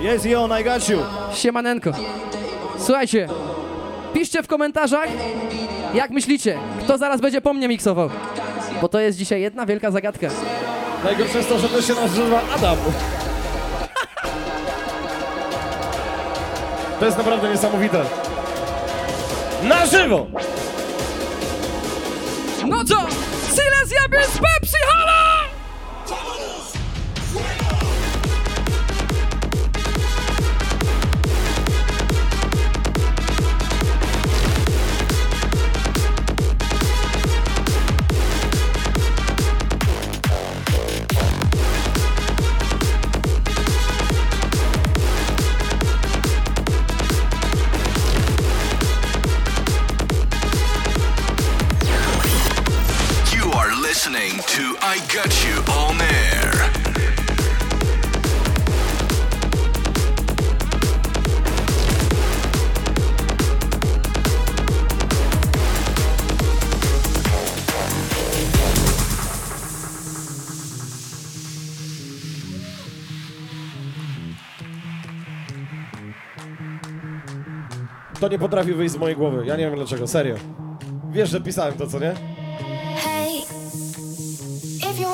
[0.00, 0.98] Jest i on, I got you.
[1.34, 1.90] Siemanenko.
[2.78, 3.28] Słuchajcie,
[4.14, 5.08] piszcie w komentarzach,
[5.94, 8.10] jak myślicie, kto zaraz będzie po mnie miksował.
[8.82, 10.26] Bo to jest dzisiaj jedna wielka zagadka.
[11.04, 12.76] Najgorsze jest to, że to się nazywa Adam.
[17.00, 18.04] To jest naprawdę niesamowite.
[19.62, 20.26] Na żywo!
[22.66, 22.96] No co?
[23.48, 24.38] Silesia bez
[78.28, 79.46] To nie potrafi wyjść z mojej głowy.
[79.46, 80.34] Ja nie wiem dlaczego, serio.
[81.10, 82.14] Wiesz, że pisałem to, co nie?
[82.96, 83.40] Hey,
[84.90, 85.08] if you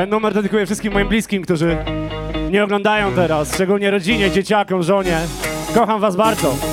[0.00, 1.76] Ten numer dedykuję wszystkim moim bliskim, którzy
[2.50, 5.18] nie oglądają teraz, szczególnie rodzinie, dzieciakom, żonie.
[5.74, 6.69] Kocham was bardzo.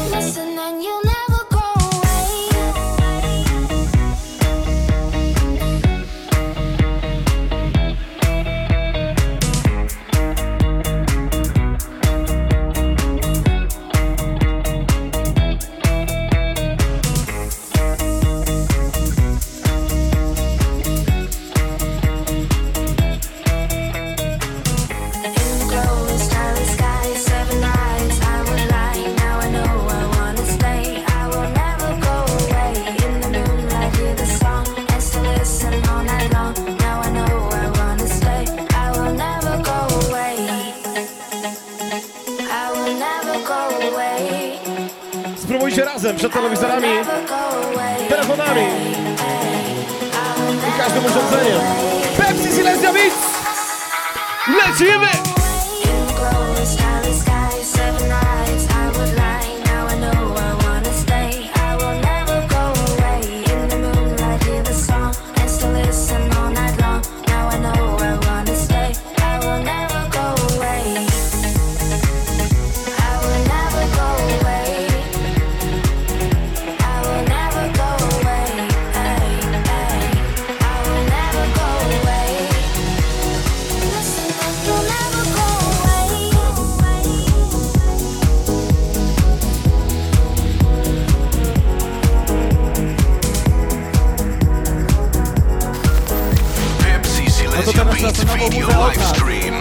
[98.50, 99.54] Beats video live stream.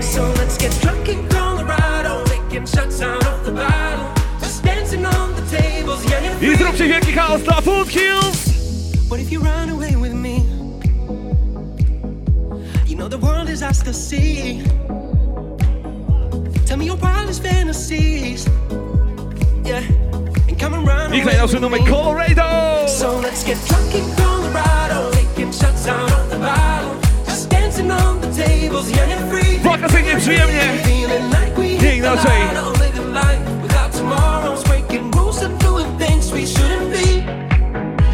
[0.00, 5.34] So let's get drunk in Colorado, taking shots out of the bottle, just dancing on
[5.34, 6.04] the tables.
[6.04, 8.52] Yeah, you're I zróbcie wielki chaos dla Food Kills!
[9.08, 10.44] What if you run away with me?
[12.86, 14.62] You know the world is ours to see.
[16.66, 18.46] Tell me me your wildest fantasies.
[19.64, 19.82] Yeah,
[20.48, 21.14] and come around.
[21.14, 22.88] Ich najnowszy numer Colorado!
[22.88, 26.96] So let's get drunk and Colorado, taking shots out of the bottle,
[27.72, 29.58] just dancing on the tables, young and free.
[29.64, 30.60] Wakacyjnie przyjemnie!
[30.84, 32.42] Feeling like we Nie hit the inaczej!
[32.54, 37.22] lotto, living life without tomorrows, breaking rules and doing things we shouldn't be.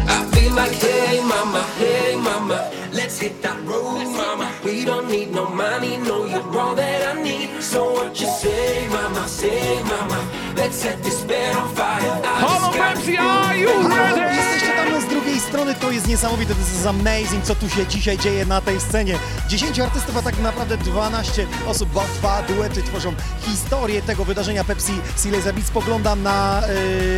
[0.07, 4.51] I feel like, hey mama, hey mama, let's hit that road, mama.
[4.63, 7.61] We don't need no money, no, you're all that I need.
[7.61, 10.19] So what you say, mama, say, mama,
[10.55, 12.21] let's set this bed on fire.
[12.23, 14.38] I Halo just gotta Pepsi, are you ready?
[15.49, 19.17] Strony, to jest niesamowite, to jest amazing, co tu się dzisiaj dzieje na tej scenie.
[19.47, 24.91] 10 artystów, a tak naprawdę 12 osób, bo dwa duety tworzą historię tego wydarzenia Pepsi
[25.23, 25.67] Silesia Beat.
[25.67, 26.61] Spoglądam na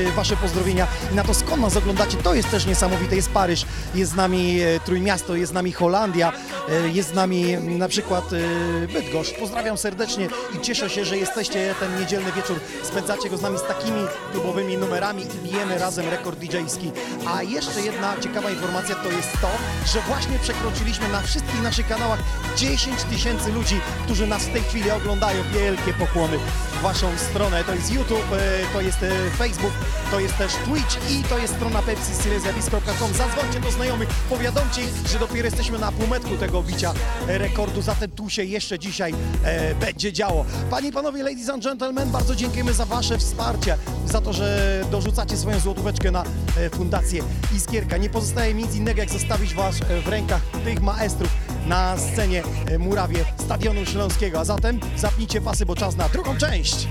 [0.08, 3.16] e, wasze pozdrowienia i na to skąd nas oglądacie, to jest też niesamowite.
[3.16, 3.66] Jest Paryż,
[3.96, 6.34] jest z nami e, Trójmiasto, jest z nami Holandia,
[6.70, 9.34] e, jest z nami na przykład e, Bydgoszcz.
[9.40, 13.64] Pozdrawiam serdecznie i cieszę się, że jesteście ten niedzielny wieczór, spędzacie go z nami z
[13.64, 14.02] takimi
[14.32, 16.92] klubowymi numerami i bijemy razem rekord DJ-ski.
[17.28, 19.50] A jeszcze jedna ciekawa informacja to jest to,
[19.86, 22.20] że właśnie przekroczyliśmy na wszystkich naszych kanałach
[22.58, 25.44] 10 tysięcy ludzi, którzy nas w tej chwili oglądają.
[25.54, 27.64] Wielkie pokłony w waszą stronę.
[27.64, 29.72] To jest YouTube, e, to jest e, Facebook,
[30.12, 33.14] to jest też Twitch i to jest strona pepsi.com.
[33.14, 36.94] Zadzwońcie do znajomych, powiadomcie ich, że dopiero jesteśmy na półmetku tego bicia
[37.28, 39.14] e, rekordu, zatem tu się jeszcze dzisiaj
[39.44, 40.46] e, będzie działo.
[40.70, 45.38] Panie i panowie, ladies and gentlemen, bardzo dziękujemy za wasze wsparcie, za to, że dorzucacie
[45.38, 46.24] swoją złotóweczkę na
[46.72, 47.24] Fundację
[47.56, 47.98] Iskierka.
[47.98, 51.30] Nie pozostaje mi nic innego, jak zostawić was e, w rękach tych maestrów
[51.68, 54.40] na scenie e, murawie Stadionu Śląskiego.
[54.40, 56.88] A zatem zapnijcie pasy, bo czas na drugą część.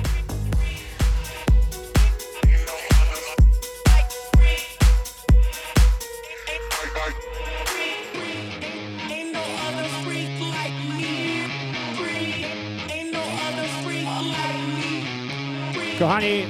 [15.99, 16.47] Kochani,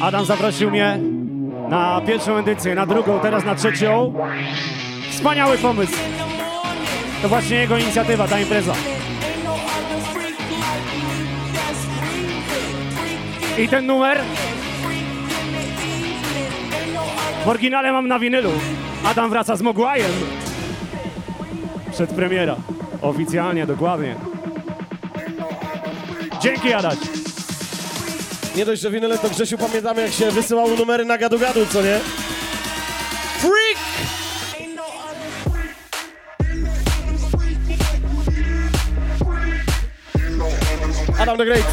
[0.00, 1.19] Adam zaprosił mnie
[1.70, 4.14] na pierwszą edycję, na drugą, teraz na trzecią.
[5.10, 5.96] Wspaniały pomysł.
[7.22, 8.72] To właśnie jego inicjatywa, ta impreza.
[13.58, 14.20] I ten numer
[17.44, 18.50] w oryginale mam na winylu.
[19.04, 20.10] Adam wraca z Mogłajem.
[21.92, 22.56] Przed premiera.
[23.02, 24.14] Oficjalnie, dokładnie.
[26.42, 27.19] Dzięki Adaś.
[28.56, 32.00] Nie dość, że winyle to Grzesiu pamiętamy jak się wysyłało numery na gadu-gadu, co nie?
[33.38, 33.78] Freak!
[41.20, 41.64] Adam the Great.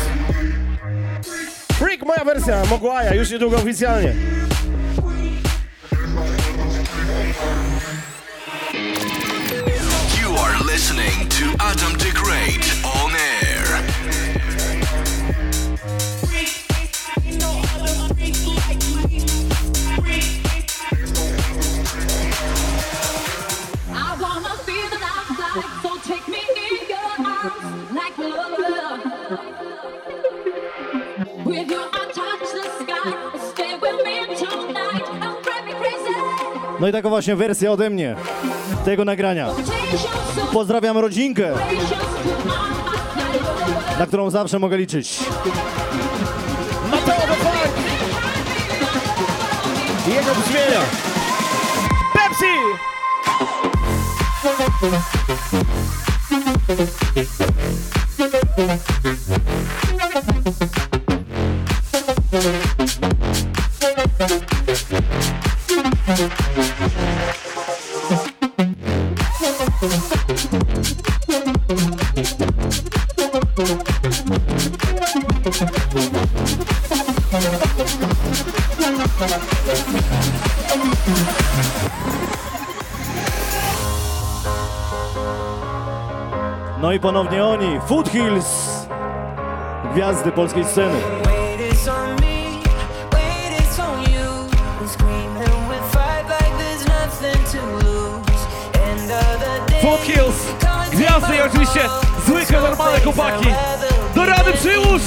[1.72, 4.14] Freak, moja wersja, Mogłaja, już niedługo oficjalnie.
[10.22, 12.97] You are listening to Adam the Great
[36.80, 38.16] No i taka właśnie wersja ode mnie
[38.86, 39.50] tego nagrania.
[40.54, 41.54] Pozdrawiam rodzinkę,
[44.00, 45.20] na którą zawsze mogę liczyć.
[46.92, 47.16] Mateo!
[50.08, 50.82] I jego brzmienia.
[52.14, 52.46] Pepsi!
[86.98, 88.46] I ponownie oni, Foothills,
[89.94, 91.00] gwiazdy polskiej sceny.
[99.82, 100.36] Foothills,
[100.92, 101.80] gwiazdy i oczywiście
[102.28, 103.48] zwykłe, normalne chłopaki.
[104.16, 105.02] Do rady przyłóż!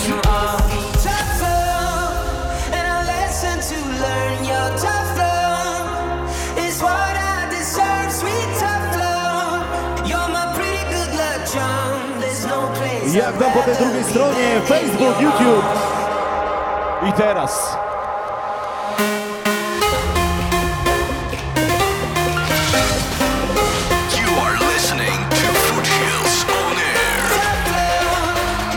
[13.15, 15.65] Jak tam po tej drugiej stronie, Facebook, YouTube.
[17.09, 17.77] I teraz.
[24.19, 27.25] You are listening to Foothills on air.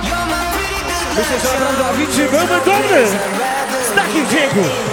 [0.04, 3.08] You're my pretty good Myślę, że naprawdę Avicii byłby dumny
[3.92, 4.93] z takich dźwięków.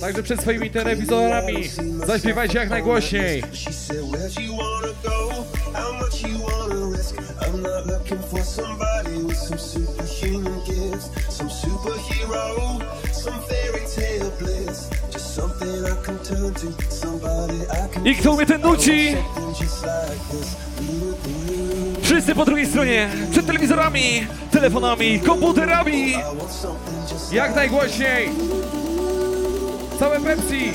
[0.00, 1.70] Także przed swoimi telewizorami
[2.06, 3.42] zaśpiewajcie jak najgłośniej.
[3.52, 5.44] She said, Where'd you wanna go?
[5.72, 7.16] How much you wanna risk?
[7.16, 12.80] I'm not looking for somebody with some superhuman gifts, some superhero,
[13.12, 14.90] some fairy tale bliss.
[15.12, 19.16] Just something I can turn to, somebody I can I kto umie ten nuci?
[22.02, 24.26] Wszyscy po drugiej stronie, przed telewizorami,
[24.60, 26.14] telefonami, komputerami.
[27.32, 28.30] Jak najgłośniej.
[29.98, 30.72] Całe Pepsi.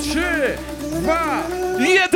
[0.00, 0.58] Trzy,
[0.92, 1.42] dwa,
[1.78, 2.07] jeden.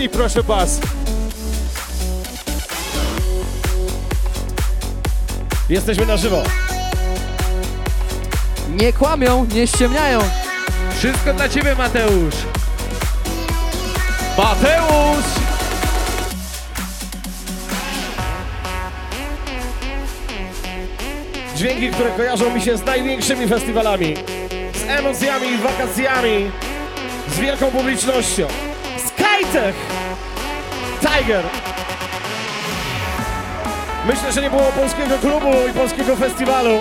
[0.00, 0.80] Wytnij proszę bas.
[5.68, 6.42] Jesteśmy na żywo.
[8.68, 10.20] Nie kłamią, nie ściemniają.
[10.98, 12.34] Wszystko dla ciebie, Mateusz.
[14.38, 15.24] Mateusz!
[21.56, 24.14] Dźwięki, które kojarzą mi się z największymi festiwalami,
[24.74, 26.50] z emocjami, wakacjami,
[27.28, 28.46] z wielką publicznością.
[29.06, 29.89] Skytech!
[31.20, 31.44] Tiger!
[34.06, 36.78] Myślę, że nie było polskiego klubu i polskiego festiwalu,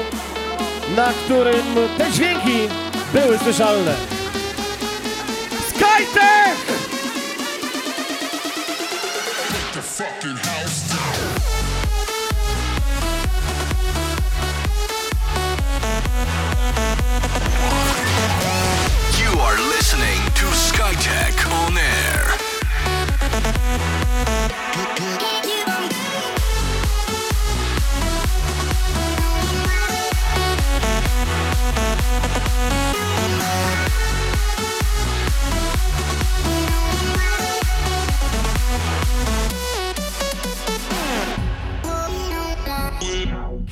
[0.96, 2.58] na którym te dźwięki
[3.14, 4.09] były słyszalne.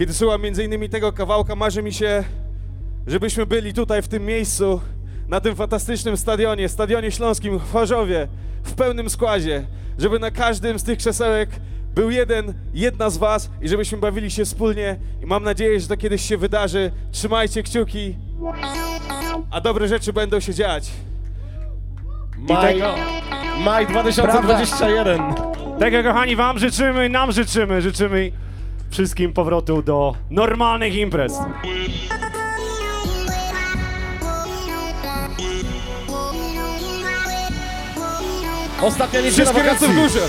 [0.07, 2.23] Kiedy słucham między innymi tego kawałka, marzy mi się,
[3.07, 4.81] żebyśmy byli tutaj w tym miejscu,
[5.27, 8.27] na tym fantastycznym stadionie, stadionie śląskim w Chorzowie,
[8.63, 9.67] w pełnym składzie,
[9.97, 11.49] żeby na każdym z tych krzesełek
[11.95, 15.97] był jeden, jedna z was i żebyśmy bawili się wspólnie i mam nadzieję, że to
[15.97, 16.91] kiedyś się wydarzy.
[17.11, 18.15] Trzymajcie kciuki,
[19.51, 20.91] a dobre rzeczy będą się dziać.
[22.37, 22.81] Maj,
[23.65, 25.21] maj 2021.
[25.79, 28.31] Tego kochani wam życzymy, nam życzymy, życzymy
[28.89, 31.33] wszystkim powrotu do normalnych imprez.
[38.81, 39.87] Ostatnia niedziela Wszystkie ręce wakacji.
[39.87, 40.27] w górze.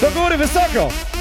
[0.00, 1.11] Do góry, wysoko!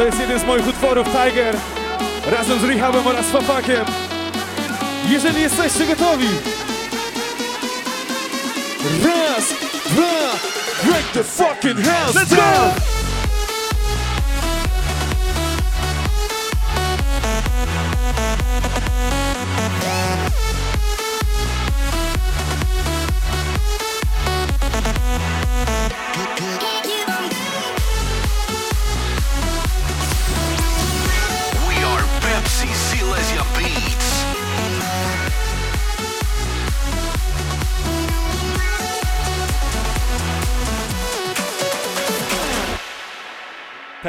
[0.00, 1.56] To jest jeden z moich utworów, Tiger,
[2.30, 3.84] razem z Rehabem oraz Fafakiem.
[5.08, 6.28] Jeżeli jesteście gotowi.
[9.04, 9.44] Raz,
[9.90, 10.38] dwa,
[10.84, 12.99] break the fucking house Let's go!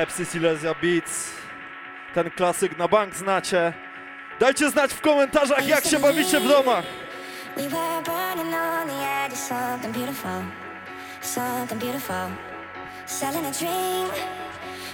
[0.02, 1.30] Pepsi Silesia Beats.
[2.14, 3.74] Ten klasyk na bank znacie.
[4.40, 6.86] Dajcie znać w komentarzach, jak się bawicie w domach.
[7.58, 10.42] We were burning on the edge of something beautiful,
[11.22, 12.30] something beautiful.
[13.06, 14.10] Selling a dream,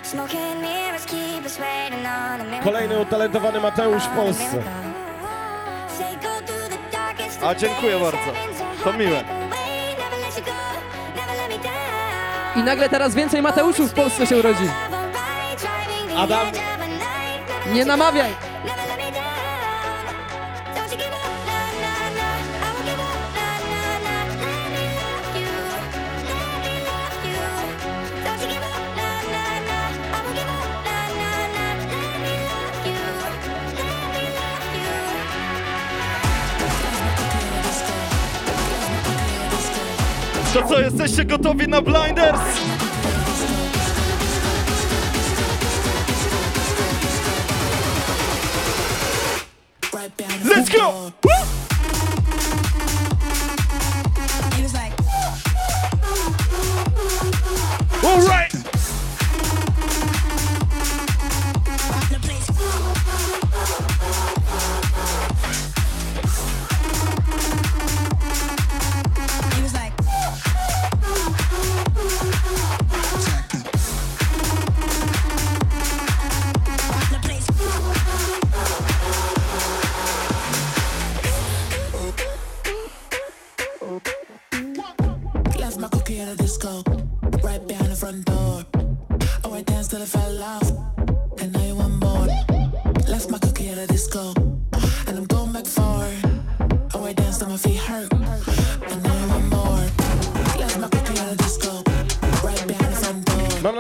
[0.04, 2.64] smoking mirrors keep us waiting on a miracle.
[2.64, 4.64] Kolejny utalentowany Mateusz w Polsce.
[7.44, 8.34] A dziękuję bardzo.
[8.84, 9.24] To miłe.
[12.56, 14.70] I nagle teraz więcej Mateuszów w Polsce się urodzi.
[16.18, 16.48] Adam.
[17.74, 18.32] Nie namawiaj!
[18.66, 20.06] Never let me down.
[20.76, 21.18] Don't you
[50.88, 51.57] Let's go!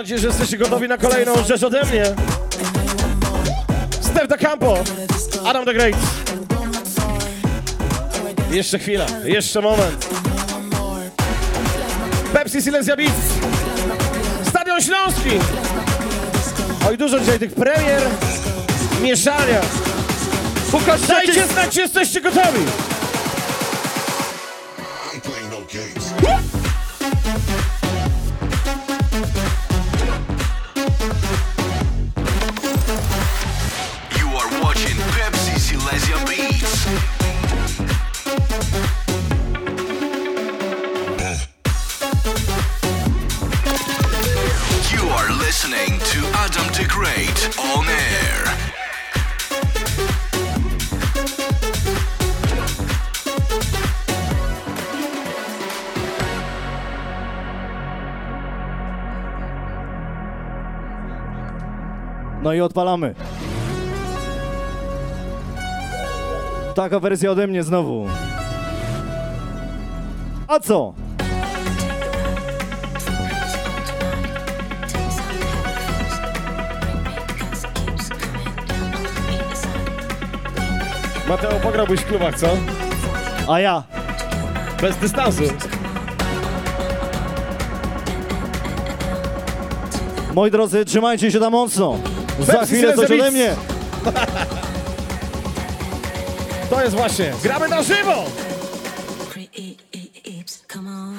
[0.07, 2.03] Nadzieję, że jesteście gotowi na kolejną rzecz ode mnie.
[4.01, 4.77] Step the Campo,
[5.45, 5.95] Adam the Great.
[8.51, 10.09] Jeszcze chwila, jeszcze moment.
[12.33, 13.13] Pepsi Silesia Beats.
[14.49, 15.39] Stadion Śląski.
[16.89, 18.01] Oj, dużo dzisiaj tych premier,
[19.01, 19.61] mieszania.
[20.71, 22.86] Pokażcie znać, czy jesteście gotowi.
[62.47, 63.15] No i odpalamy.
[66.75, 68.07] Taka wersja ode mnie znowu.
[70.47, 70.93] A co?
[81.29, 82.47] Mateo, pograłbyś w klubach, co?
[83.49, 83.83] A ja.
[84.81, 85.43] Bez dystansu.
[90.33, 91.97] Moi drodzy, trzymajcie się tam mocno.
[92.39, 93.55] Za Pepsi chwilę coś ode mnie.
[96.69, 98.23] To jest właśnie, gramy na żywo!
[100.67, 101.17] Come on.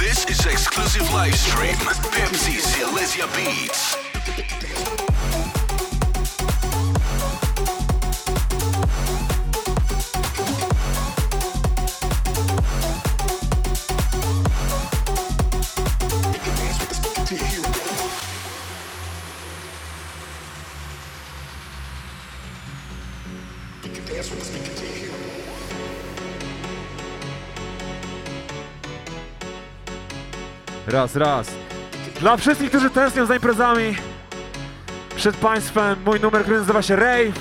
[0.00, 1.76] This is exclusive live stream.
[2.10, 4.07] Pepsi Silesia Beats.
[30.88, 31.46] Raz, raz.
[32.20, 33.96] Dla wszystkich, którzy tęsknią za imprezami,
[35.16, 37.32] przed Państwem mój numer, który nazywa się Rave.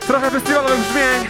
[0.00, 1.26] Trochę festiwalowych brzmień.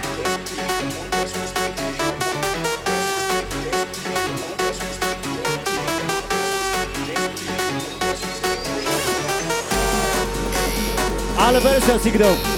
[11.38, 12.57] Ale wersja sygnał.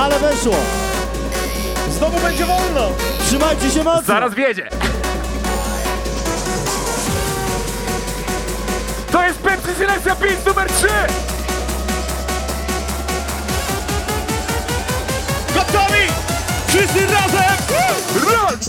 [0.00, 0.54] Ale weszło.
[1.90, 2.88] Znowu będzie wolno.
[3.26, 4.02] Trzymajcie się mocno.
[4.02, 4.68] Zaraz wiedzie.
[9.42, 10.88] Pepsi Silencja Beats numer 3!
[15.54, 16.02] Gotowi!
[16.66, 17.56] Wszyscy razem!
[18.32, 18.68] Raz,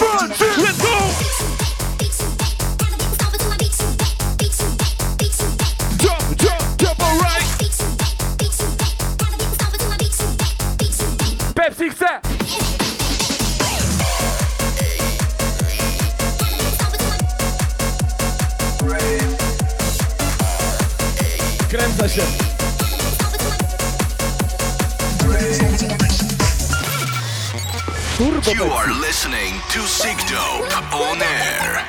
[30.31, 31.83] Dope on air.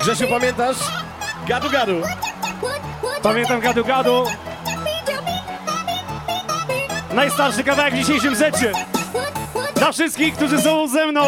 [0.00, 0.76] Grzesiu, pamiętasz?
[1.48, 2.02] Gadu, gadu.
[3.22, 4.24] Pamiętam gadu gadu.
[7.12, 8.72] Najstarszy kawałek w dzisiejszym secie.
[9.74, 11.22] Dla wszystkich, którzy są ze mną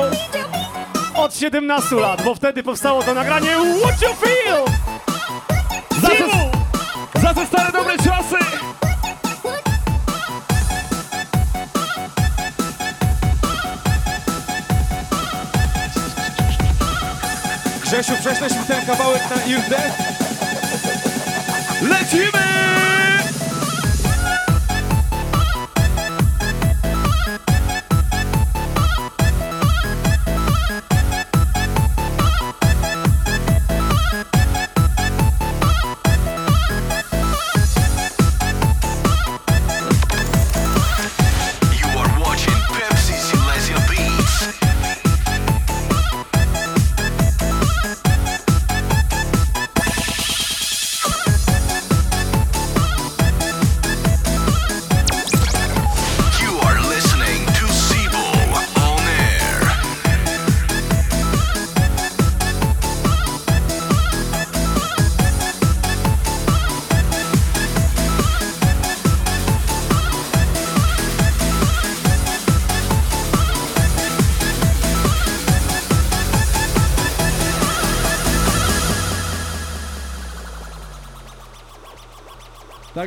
[1.14, 4.64] od 17 lat, bo wtedy powstało to nagranie What You Feel!
[6.02, 7.72] Za te, za te stare
[18.03, 19.74] Grzesiu, prześlesz mi ten kawałek na IRD?
[21.83, 22.61] Lecimy!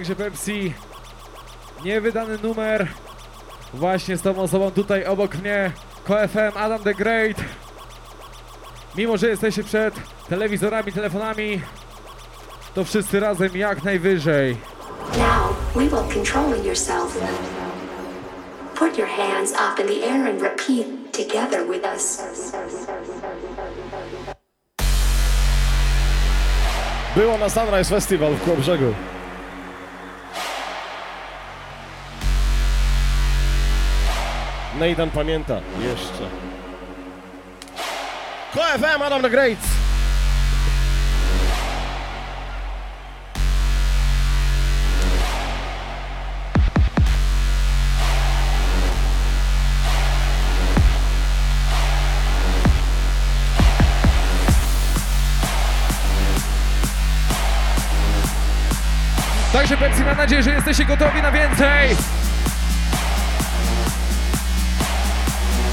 [0.07, 0.73] Także Pepsi,
[1.83, 2.87] niewydany numer
[3.73, 5.71] właśnie z tą osobą tutaj obok mnie,
[6.03, 7.37] KFM Adam the Great.
[8.97, 9.95] Mimo, że jesteście przed
[10.29, 11.61] telewizorami, telefonami,
[12.75, 14.57] to wszyscy razem jak najwyżej.
[15.17, 17.17] Now, we will control yourself.
[18.75, 22.21] Put your hands up in the air and repeat together with us.
[27.15, 28.93] Było na Sunrise Festival w Kołobrzegu.
[34.79, 36.29] Nathan pamięta jeszcze.
[38.53, 39.57] KFM Adam the Great.
[59.53, 61.89] Także Pepsi, mam nadzieję, że jesteście gotowi na więcej.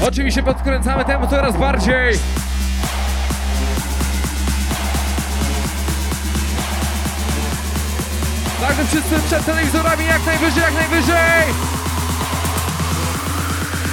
[0.07, 2.19] Oczywiście podkręcamy tempo coraz bardziej.
[8.61, 11.53] Także wszyscy przed telewizorami jak najwyżej, jak najwyżej.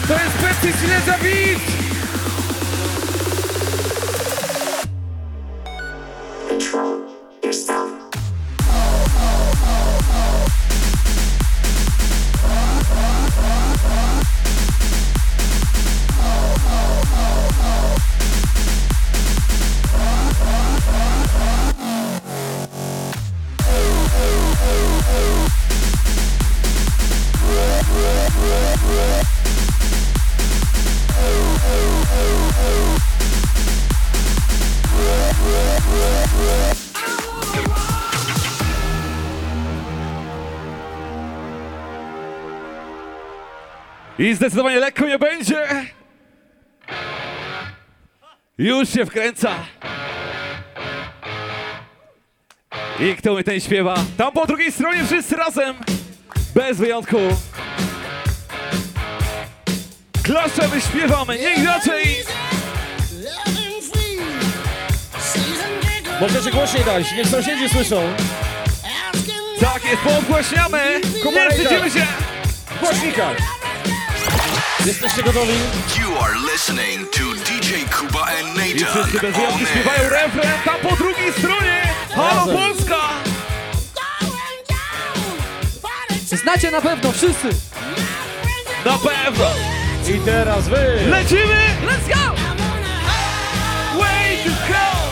[0.09, 1.15] To jest Pepsi Silenza
[44.41, 45.67] zdecydowanie lekko nie będzie.
[48.59, 49.51] Już się wkręca.
[53.01, 53.95] I kto mi ten śpiewa?
[54.17, 55.77] Tam po drugiej stronie wszyscy razem.
[56.55, 57.17] Bez wyjątku.
[60.23, 62.17] Klaszemy, śpiewamy, nie inaczej.
[66.21, 68.15] Możecie głośniej dać, niech sąsiedzi słyszą.
[69.61, 71.01] Tak jest, podgłaśniamy.
[71.35, 72.07] Nie wstydzimy się.
[72.67, 73.60] W głośnikach.
[74.87, 75.53] Jesteście gotowi?
[76.01, 80.77] You are listening to DJ Kuba and I wszyscy Nathan bez wyjątku śpiewają refren tam
[80.91, 81.83] po drugiej stronie.
[82.15, 82.97] Halo Polska!
[86.37, 87.49] Znacie na pewno wszyscy.
[88.85, 89.47] Na pewno!
[90.15, 91.07] I teraz wy!
[91.11, 91.61] Lecimy!
[91.87, 92.35] Let's go!
[94.01, 95.11] Way to go!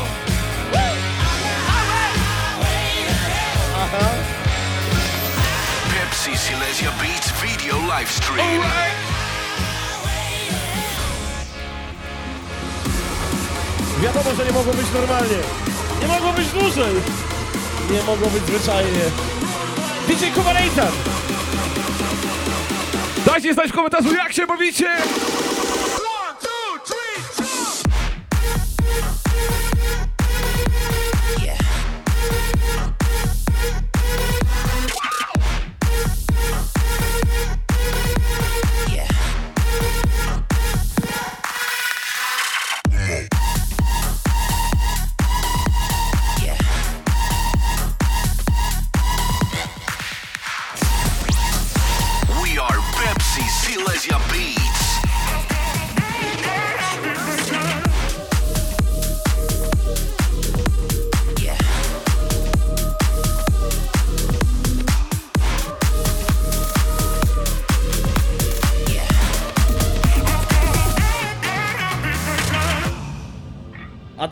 [5.90, 8.62] Pepsi Silesia Beats video live stream.
[14.02, 15.38] Wiadomo, że nie mogło być normalnie.
[16.00, 16.94] Nie mogło być dłużej.
[17.90, 19.04] Nie mogło być zwyczajnie.
[20.08, 20.50] DJ Kuba.
[23.26, 24.86] Dajcie znać w komentarzu, jak się bawicie!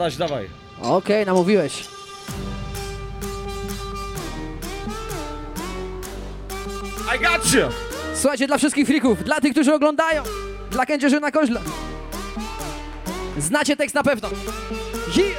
[0.07, 0.49] Adaś, dawaj.
[0.83, 1.85] Okej, namówiłeś.
[7.17, 7.69] I got you!
[8.15, 10.23] Słuchajcie, dla wszystkich frików, dla tych, którzy oglądają,
[10.71, 11.61] dla kędzierzy na koźle.
[13.39, 14.29] Znacie tekst na pewno.
[15.17, 15.39] Yeah.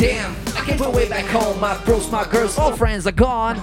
[0.00, 1.60] Damn, I can't put way back home.
[1.60, 3.60] My bros, my girls, all friends are gone.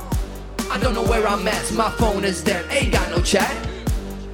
[0.75, 1.71] I don't know where I'm at.
[1.71, 2.65] My phone is dead.
[2.71, 3.74] Ain't got no chat.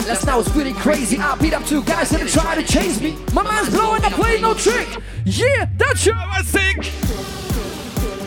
[0.07, 1.17] Last night was pretty crazy.
[1.17, 3.15] I beat up two guys that tried to chase me.
[3.33, 4.03] My mind's blowing.
[4.03, 4.87] I played no trick.
[5.25, 6.77] Yeah, that's your I sing.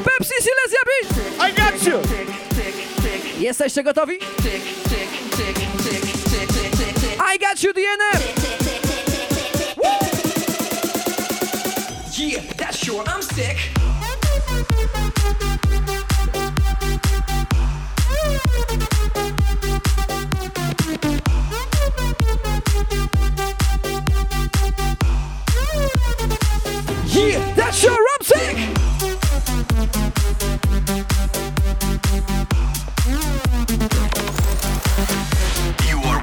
[0.05, 1.41] Pepsi Silesia Beat.
[1.41, 2.01] I got you!
[3.41, 4.19] Jesteście gotowi?
[7.21, 8.21] I got you, DNF!
[12.17, 13.57] Yeah, that's sure I'm sick.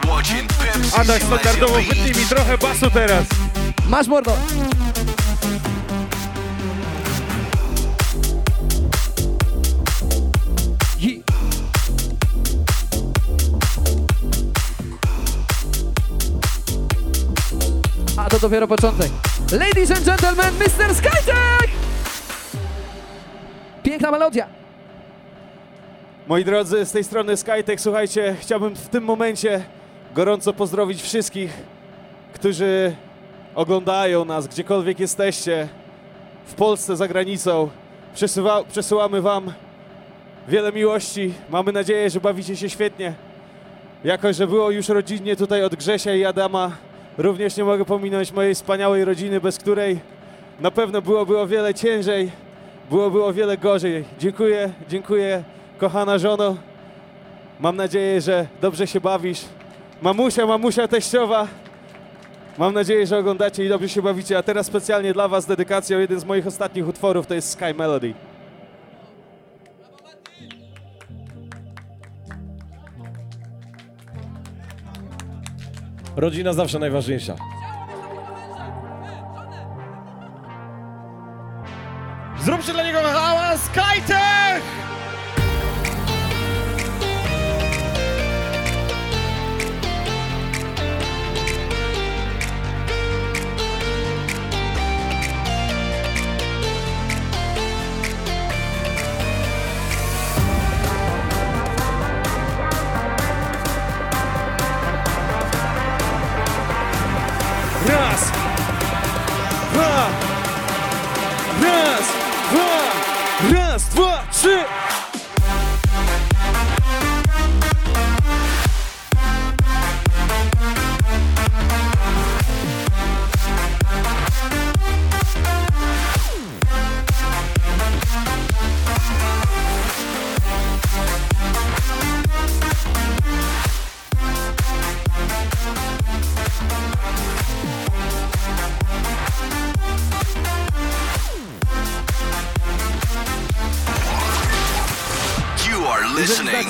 [0.08, 3.26] Watching Pepsi Adaś standardowo wytnij mi trochę basu teraz.
[3.88, 4.38] Masz mordo.
[18.18, 19.12] A to dopiero początek.
[19.52, 20.96] Ladies and gentlemen, Mr.
[20.96, 21.81] Skytech!
[24.02, 24.48] Piękna melodia.
[26.28, 29.64] Moi drodzy, z tej strony Skytech, słuchajcie, chciałbym w tym momencie
[30.16, 31.54] gorąco pozdrowić wszystkich,
[32.34, 32.96] którzy
[33.56, 35.68] oglądają nas, gdziekolwiek jesteście,
[36.46, 37.70] w Polsce, za granicą.
[38.14, 39.54] Przesyła, przesyłamy Wam
[40.48, 41.34] wiele miłości.
[41.50, 43.14] Mamy nadzieję, że bawicie się świetnie.
[44.04, 46.72] Jako, że było już rodzinnie tutaj od Grzesia i Adama,
[47.18, 50.00] również nie mogę pominąć mojej wspaniałej rodziny, bez której
[50.60, 52.32] na pewno byłoby o wiele ciężej,
[52.92, 54.06] byłoby o wiele gorzej.
[54.20, 55.44] Dziękuję, dziękuję,
[55.78, 56.58] kochana żono.
[57.60, 59.46] Mam nadzieję, że dobrze się bawisz.
[60.02, 61.48] Mamusia, mamusia teściowa.
[62.58, 64.38] Mam nadzieję, że oglądacie i dobrze się bawicie.
[64.38, 68.14] A teraz specjalnie dla Was dedykacją jeden z moich ostatnich utworów, to jest Sky Melody.
[76.16, 77.36] Rodzina zawsze najważniejsza.
[82.46, 84.91] Zróbcie dla niego hałas, Skytech!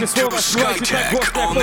[0.02, 1.54] Dajcie słowa, słuchajcie tak głośno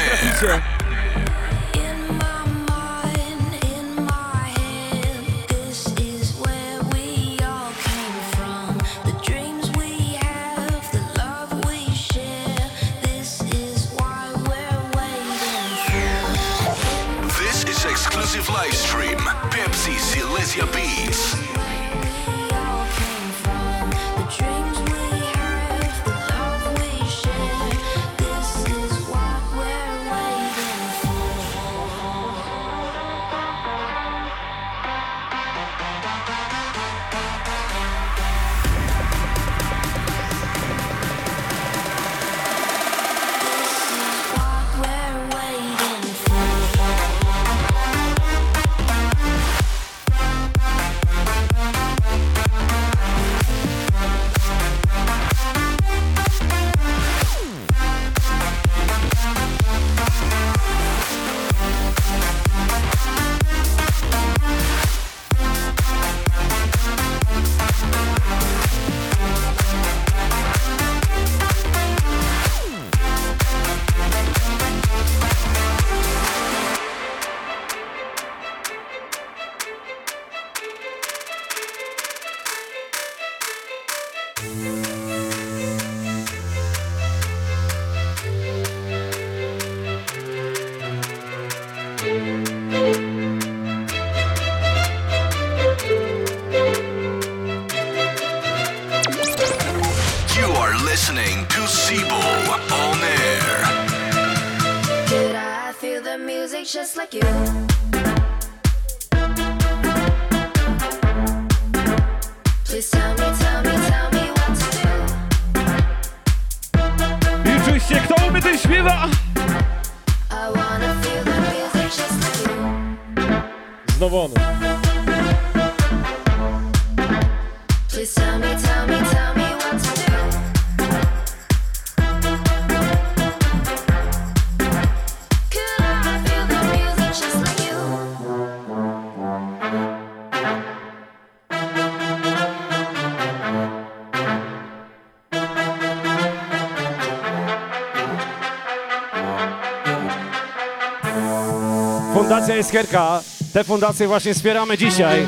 [152.58, 153.20] Fundacja Iskierka.
[153.52, 155.26] Te fundacje właśnie wspieramy dzisiaj.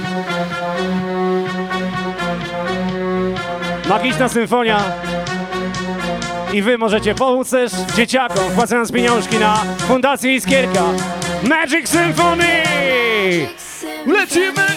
[3.89, 4.83] Magiczna Symfonia.
[6.53, 10.83] I wy możecie pomóc też dzieciakom, wpłacając pieniążki na Fundację Iskierka.
[11.43, 12.63] Magic Symphony!
[14.07, 14.70] Lecimy!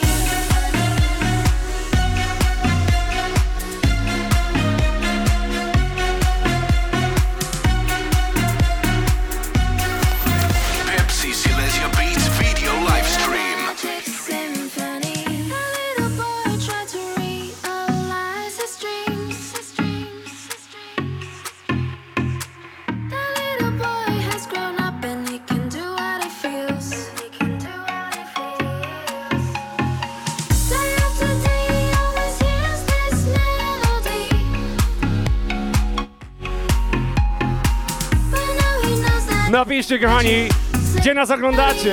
[39.53, 40.49] Napiszcie, kochani,
[40.95, 41.91] gdzie nas oglądacie.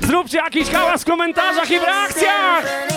[0.00, 2.91] Zróbcie jakiś hałas w komentarzach i w reakcjach!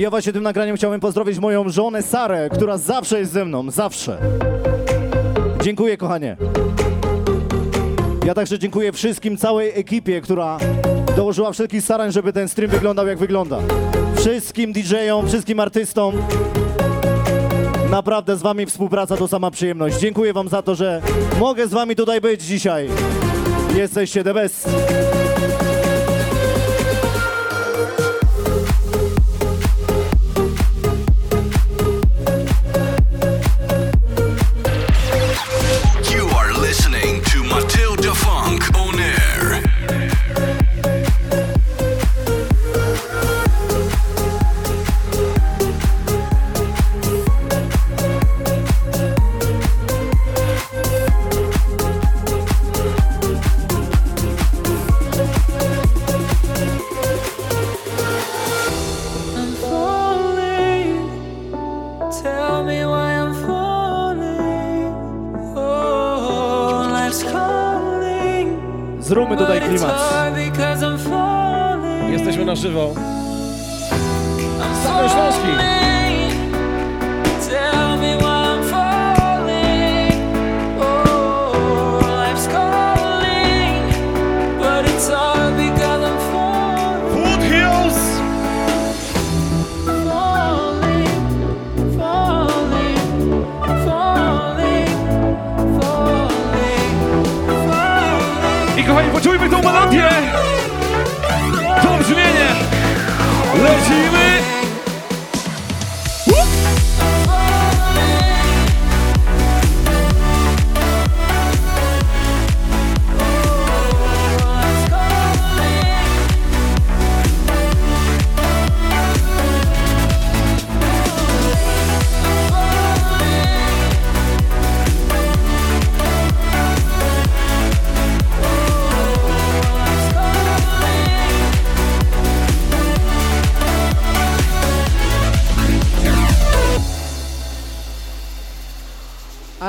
[0.00, 4.18] Ja właśnie tym nagraniem chciałem pozdrowić moją żonę Sarę, która zawsze jest ze mną, zawsze.
[5.62, 6.36] Dziękuję, kochanie.
[8.26, 10.58] Ja także dziękuję wszystkim, całej ekipie, która
[11.16, 13.58] dołożyła wszelkich starań, żeby ten stream wyglądał jak wygląda.
[14.16, 16.14] Wszystkim DJ-om, wszystkim artystom.
[17.90, 19.98] Naprawdę z wami współpraca to sama przyjemność.
[19.98, 21.02] Dziękuję wam za to, że
[21.38, 22.88] mogę z wami tutaj być dzisiaj.
[23.76, 24.68] Jesteście the best.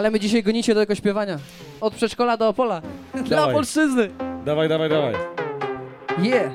[0.01, 1.37] Ale my dzisiaj gonicie do tego śpiewania.
[1.81, 2.81] Od przedszkola do Opola.
[3.13, 3.53] Dla Dawaj.
[3.53, 4.09] polszczyzny.
[4.45, 5.13] Dawaj, dawaj, dawaj.
[6.21, 6.51] Yeah.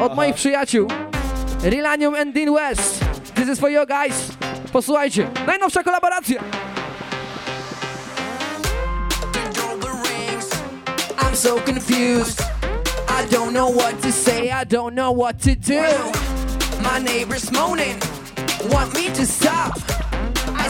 [0.00, 0.88] Od moich przyjaciół.
[1.62, 3.04] Rilanium and Dean West.
[3.34, 4.30] This is for you guys.
[4.72, 5.30] Posłuchajcie.
[5.46, 6.42] Najnowsza kolaboracja.
[11.18, 12.40] I'm so confused.
[13.08, 15.82] I don't know what to say, I don't know what to do.
[16.82, 17.98] My neighbor's moaning,
[18.72, 19.99] want me to stop.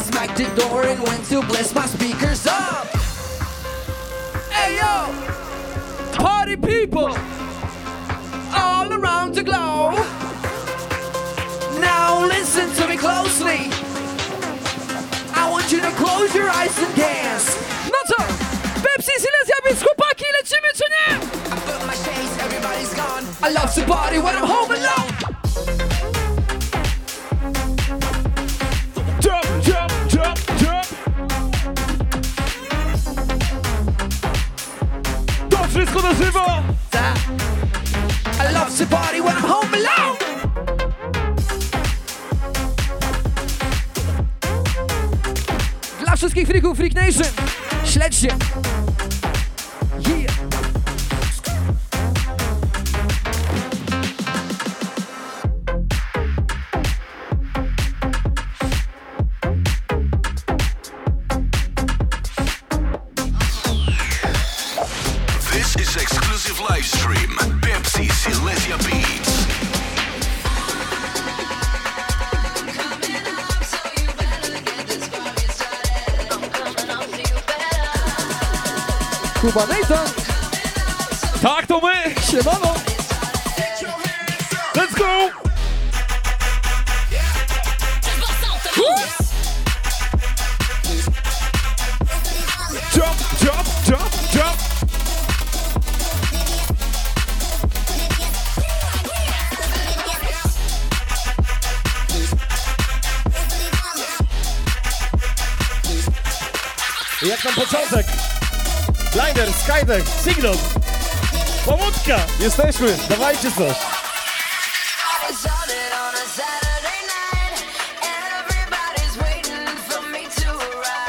[0.01, 2.87] I smacked the door and went to bless my speakers up.
[4.49, 5.13] Hey yo,
[6.17, 7.15] party people
[8.57, 10.01] all around the globe.
[11.85, 13.69] Now listen to me closely.
[15.37, 17.47] I want you to close your eyes and dance.
[17.93, 18.23] No co?
[18.81, 21.21] Pepsi, Silesia, więc chłopaki, lecimy czy nie?
[23.43, 25.40] I love to party when I'm home alone.
[36.11, 36.63] Na żywo!
[38.41, 40.17] I love to party when I'm home alone.
[46.01, 47.27] Dla wszystkich freaków, Freak Nation.
[47.85, 48.29] Śledźcie.
[110.25, 110.55] Signal.
[111.67, 112.17] Pomódka.
[112.41, 112.97] Jesteśmy.
[113.09, 113.77] Dawajcie coś.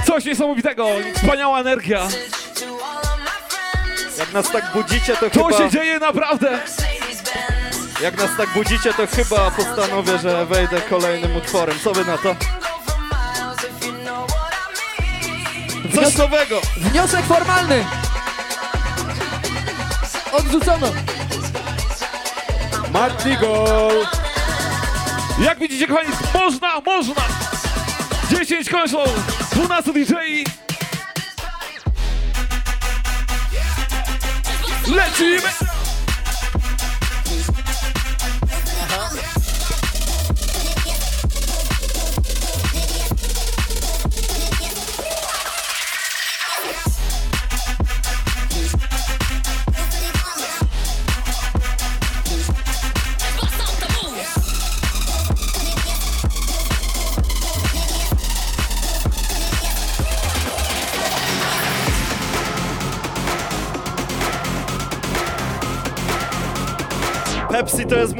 [0.07, 2.07] Coś niesamowitego, wspaniała energia.
[4.17, 5.57] Jak nas tak budzicie, to To chyba...
[5.57, 6.59] się dzieje naprawdę!
[8.01, 11.79] Jak nas tak budzicie, to chyba postanowię, że wejdę kolejnym utworem.
[11.83, 12.35] Co wy na to?
[15.95, 16.61] Coś nowego!
[16.77, 17.85] Wniosek formalny.
[20.31, 20.87] Odrzucono.
[22.93, 24.07] Marty Gol!
[25.39, 27.23] Jak widzicie, kochani, można, można!
[28.31, 29.07] 10 konsol,
[29.51, 30.13] 12 DJ.
[34.87, 35.70] Lecimy!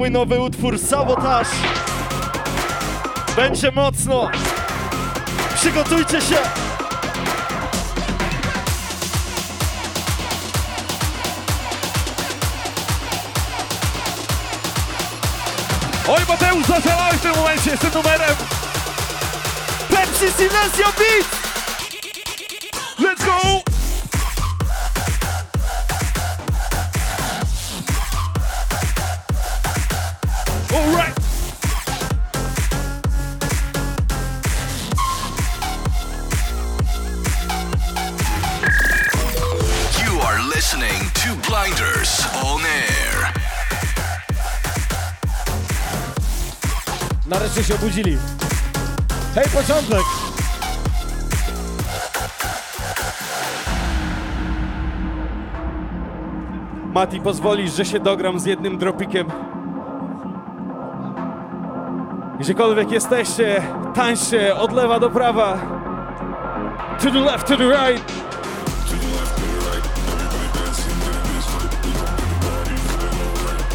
[0.02, 1.48] mój nowy utwór Sabotaż.
[3.36, 4.30] Będzie mocno.
[5.56, 6.36] Przygotujcie się.
[16.08, 18.36] Oj, Mateusz zaszalałeś w tym momencie z tym numerem.
[19.90, 21.28] Pepsi Silencio Beat!
[23.00, 23.71] Let's go!
[47.52, 48.18] Nareszcie się obudzili.
[49.36, 50.04] Hej, początek!
[56.94, 59.28] Mati, pozwolisz, że się dogram z jednym dropikiem.
[62.40, 63.62] Gdziekolwiek jesteście,
[63.94, 65.58] tańczcie od lewa do prawa.
[67.00, 68.12] To the left, to the right.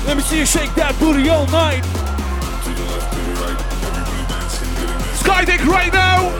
[0.07, 1.96] Let me see you shake that booty all night.
[5.37, 6.31] Skydeck right now.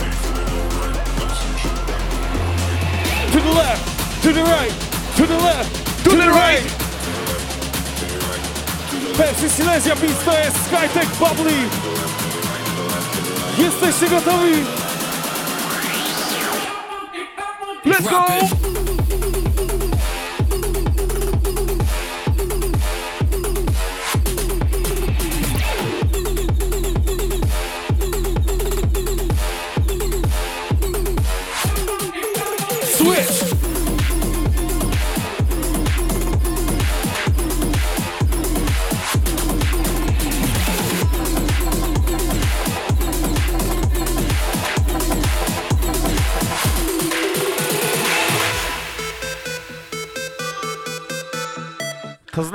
[3.31, 4.73] To the left, to the right,
[5.17, 6.63] to the left, to the right.
[9.19, 11.69] Pepsi Silesia Beats to jest Skytech Bubbly.
[13.59, 14.65] Jesteście gotowi?
[17.85, 18.56] Let's go!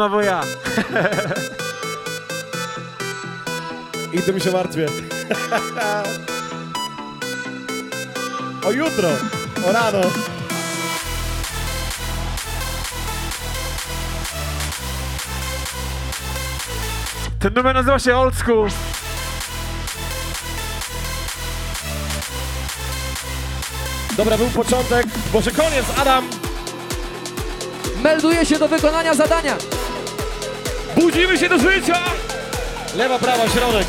[0.02, 0.42] Znowu ja.
[4.14, 4.88] I tym się martwię.
[8.68, 9.10] o jutro,
[9.70, 10.02] o rano.
[17.40, 18.70] Ten numer nazywa się Old School.
[24.18, 26.30] Dobra, był początek, może koniec, Adam!
[28.04, 29.81] Melduje się do wykonania zadania.
[30.96, 32.00] Budzimy się do życia!
[32.96, 33.88] Lewa, prawa, środek.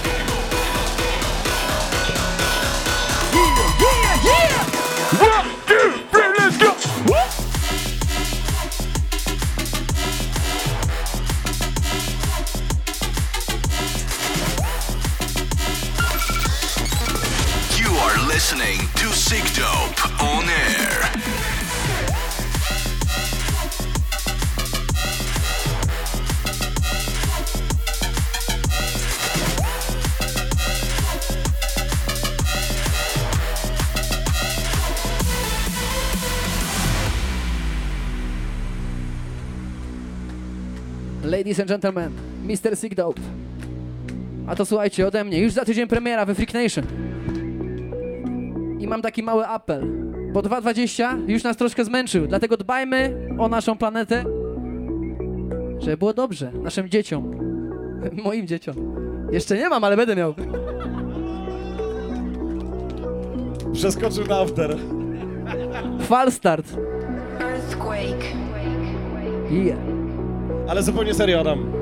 [41.52, 42.12] Ladies and gentlemen,
[42.46, 42.76] Mr.
[42.76, 43.20] Sick Dope.
[44.46, 46.84] A to słuchajcie, ode mnie, już za tydzień premiera we Freak Nation.
[48.80, 49.86] I mam taki mały apel,
[50.32, 54.24] bo 2.20 już nas troszkę zmęczył, dlatego dbajmy o naszą planetę,
[55.78, 57.30] żeby było dobrze naszym dzieciom,
[58.24, 58.76] moim dzieciom.
[59.32, 60.34] Jeszcze nie mam, ale będę miał.
[63.72, 64.76] Przeskoczył na after.
[66.00, 66.66] Falstart.
[67.40, 68.24] Earthquake,
[69.50, 70.01] Yeah.
[70.68, 71.72] Ale zupełnie serio, Adam.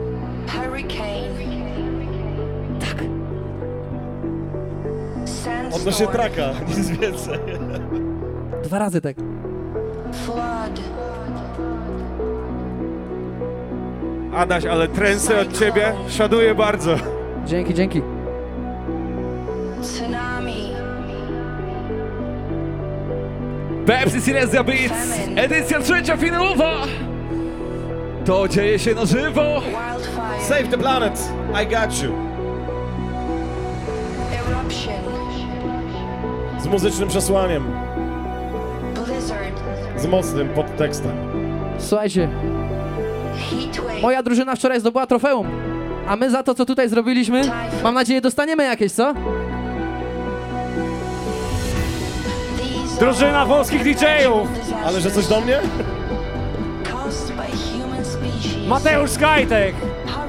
[0.48, 1.30] hurricane.
[2.80, 3.04] Tak.
[5.66, 7.38] Odnośnie Sandstorm, traka, nic więcej.
[8.64, 9.16] Dwa razy tak.
[10.12, 10.80] flood,
[14.34, 16.96] Adaś, ale trensy od ciebie szanuję bardzo.
[17.46, 18.02] Dzięki, dzięki.
[19.82, 20.72] tsunami,
[23.86, 26.72] Pepsi Silesia Beats, edycja trzecia finałowa.
[28.30, 29.60] To dzieje się na żywo.
[29.60, 31.32] wildfire, Save the planet,
[31.62, 32.12] I got you.
[34.32, 34.94] eruption,
[36.60, 37.64] Z muzycznym przesłaniem,
[39.96, 41.12] z mocnym podtekstem.
[41.78, 42.28] Słuchajcie,
[44.02, 45.46] moja drużyna wczoraj zdobyła trofeum,
[46.08, 47.42] a my za to, co tutaj zrobiliśmy,
[47.84, 49.14] mam nadzieję, dostaniemy jakieś, co?
[53.00, 54.48] Drużyna polskich DJ-ów!
[54.86, 55.60] Ale że coś do mnie?
[58.70, 59.74] Mateusz Skajtek,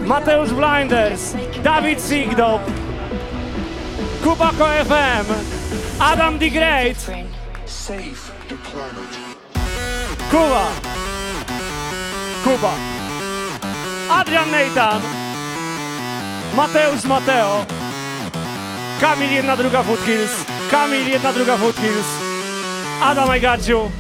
[0.06, 1.22] Mateusz Blinders,
[1.64, 2.62] Dawid Sigdop,
[4.24, 5.26] Kubako FM,
[6.00, 6.98] Adam the Great.
[10.30, 10.66] Kuba,
[12.44, 12.74] Kuba,
[14.10, 15.02] Adrian Nathan,
[16.56, 17.66] Mateusz Mateo,
[19.02, 22.08] Kamil jedna druga Footkills, Kamil jedna druga Footkills,
[23.02, 23.92] Adam Ajgaciu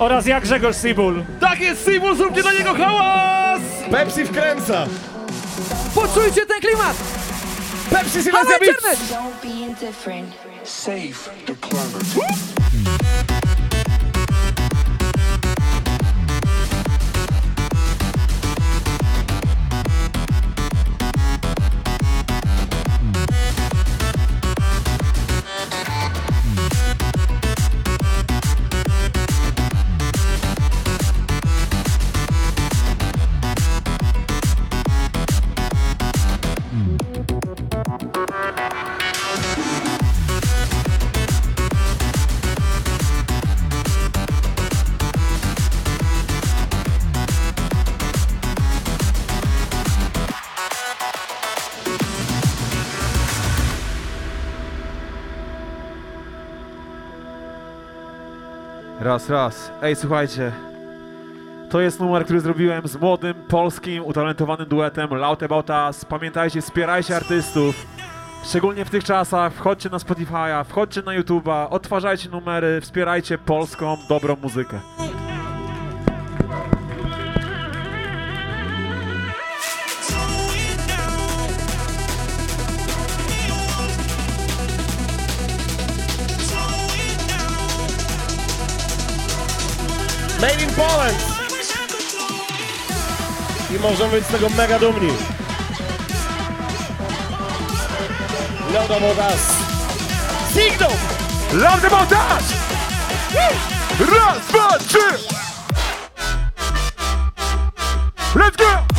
[0.00, 1.24] oraz jak Grzegorz Sibul.
[1.40, 3.60] Tak jest, Seymour, zróbcie dla niego hałas!
[3.90, 4.86] Pepsi wkręca!
[5.94, 6.96] Poczujcie ten klimat!
[7.90, 8.76] Pepsi Halo, Silesia Beats!
[8.76, 8.98] internet!
[9.10, 10.34] Don't be indifferent.
[10.64, 12.59] Save the climate.
[59.10, 59.72] Raz, raz.
[59.82, 60.52] Ej, słuchajcie.
[61.70, 66.04] To jest numer, który zrobiłem z młodym, polskim, utalentowanym duetem Loud About Us.
[66.04, 67.86] Pamiętajcie, wspierajcie artystów.
[68.44, 69.52] Szczególnie w tych czasach.
[69.52, 74.80] Wchodźcie na Spotify'a, wchodźcie na YouTube'a, odtwarzajcie numery, wspierajcie polską, dobrą muzykę.
[93.70, 95.12] I możemy być z tego mega dumni.
[98.72, 99.70] Loud about us.
[100.54, 100.90] Signal!
[101.84, 102.44] About us!
[104.00, 105.18] Raz, dwa, trzy!
[108.34, 108.89] Let's go!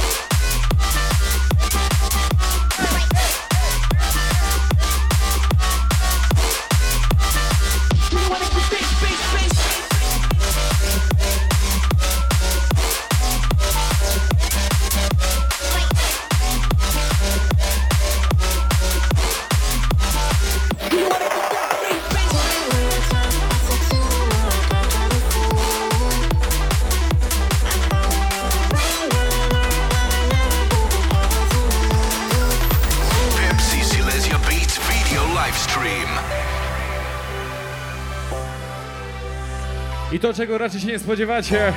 [40.22, 41.74] To, czego raczej się nie spodziewacie.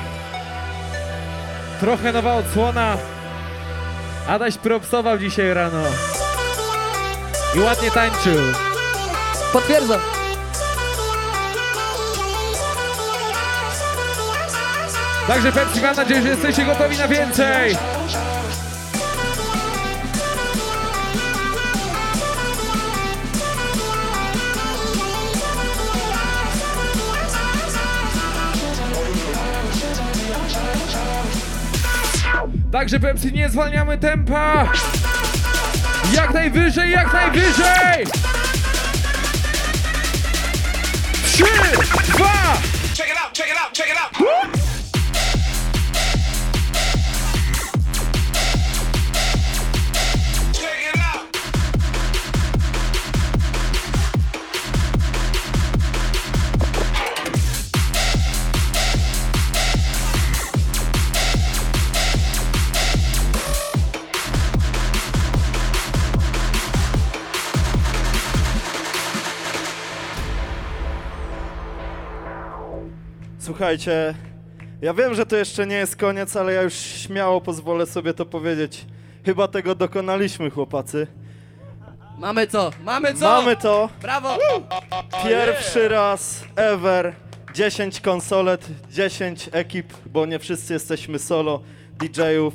[1.80, 2.96] Trochę nowa odsłona.
[4.28, 5.82] Adaś propsował dzisiaj rano.
[7.56, 8.38] I ładnie tańczył.
[9.52, 10.00] Potwierdzam.
[15.26, 17.76] Także Pepsi, mam nadzieję, że jesteście gotowi na więcej.
[32.85, 34.69] Także Pepsi, nie zwalniamy tempa.
[36.15, 38.06] Jak najwyżej, jak najwyżej.
[41.24, 41.44] Trzy,
[42.09, 42.59] dwa,
[73.64, 74.14] Słuchajcie,
[74.82, 78.26] ja wiem, że to jeszcze nie jest koniec, ale ja już śmiało pozwolę sobie to
[78.26, 78.86] powiedzieć.
[79.24, 81.06] Chyba tego dokonaliśmy, chłopacy.
[82.18, 82.70] Mamy co?
[82.82, 83.24] Mamy co?
[83.26, 83.88] Mamy to.
[84.02, 84.38] Brawo!
[85.24, 87.12] Pierwszy raz ever
[87.54, 91.60] 10 konsolet, 10 ekip, bo nie wszyscy jesteśmy solo
[91.98, 92.54] DJ-ów.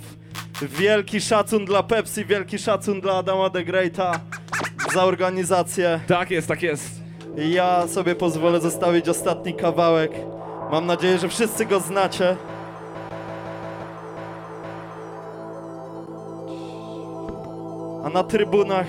[0.61, 4.19] Wielki szacun dla Pepsi, wielki szacun dla Adama the Greata
[4.93, 5.99] za organizację.
[6.07, 7.01] Tak jest, tak jest.
[7.37, 10.11] Ja sobie pozwolę zostawić ostatni kawałek.
[10.71, 12.35] Mam nadzieję, że wszyscy go znacie.
[18.05, 18.87] A na trybunach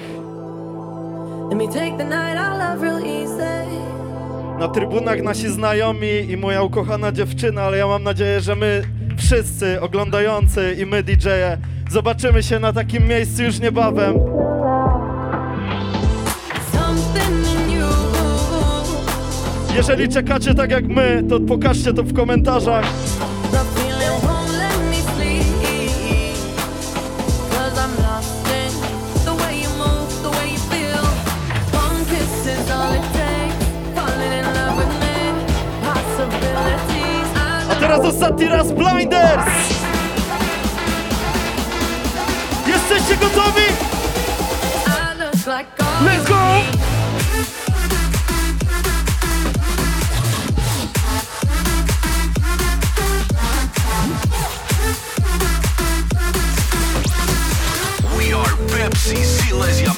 [4.59, 8.83] na trybunach nasi znajomi i moja ukochana dziewczyna, ale ja mam nadzieję, że my
[9.19, 11.59] wszyscy oglądający i my DJ-e
[11.91, 14.15] zobaczymy się na takim miejscu już niebawem.
[19.75, 22.85] Jeżeli czekacie tak jak my, to pokażcie to w komentarzach.
[37.71, 39.47] A teraz ostatni raz Blinders!
[42.67, 43.67] Jesteście gotowi?
[46.05, 46.90] Let's go!
[59.01, 59.91] Are Pepsi Silesia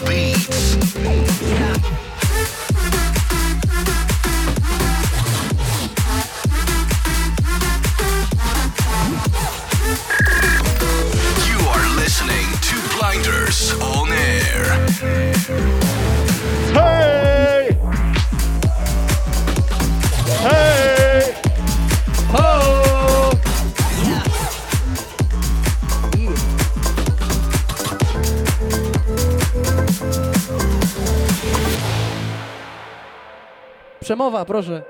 [34.13, 34.83] Przemowa, proszę.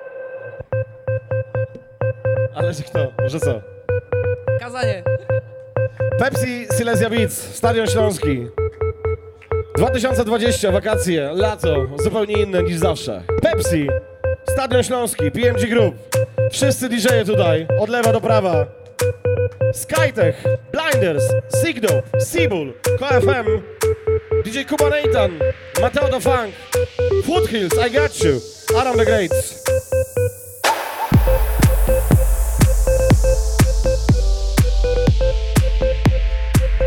[2.54, 3.12] Ale że kto?
[3.24, 3.60] Że co?
[4.60, 5.02] Kazanie.
[6.18, 8.46] Pepsi Silesia Beats, Stadion Śląski.
[9.76, 13.22] 2020, wakacje, lato, zupełnie inne niż zawsze.
[13.42, 13.88] Pepsi,
[14.48, 15.94] Stadion Śląski, PMG Group.
[16.50, 18.66] Wszyscy DJ-e tutaj, od lewa do prawa.
[19.72, 21.24] Skytech, Blinders,
[21.64, 23.62] Sigdope, Seabull, KFM,
[24.42, 25.38] DJ Kuba Nathan,
[25.80, 26.52] Mateo the Funk,
[27.24, 28.40] Foothills, I Got You,
[28.76, 29.32] Adam the Great.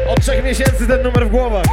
[0.07, 1.65] Od trzech miesięcy ten numer w głowach.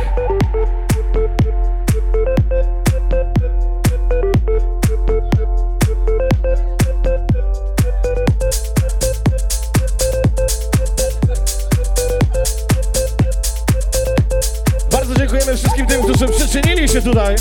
[16.26, 17.36] Którzy przyczynili się tutaj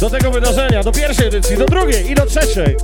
[0.00, 2.76] do tego wydarzenia, do pierwszej edycji, do drugiej i do trzeciej.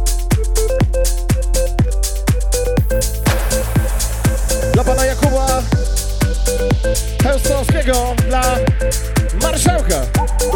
[4.72, 5.62] Dla pana Jakuba
[7.22, 8.56] Chełstowskiego, dla
[9.42, 10.00] marszałka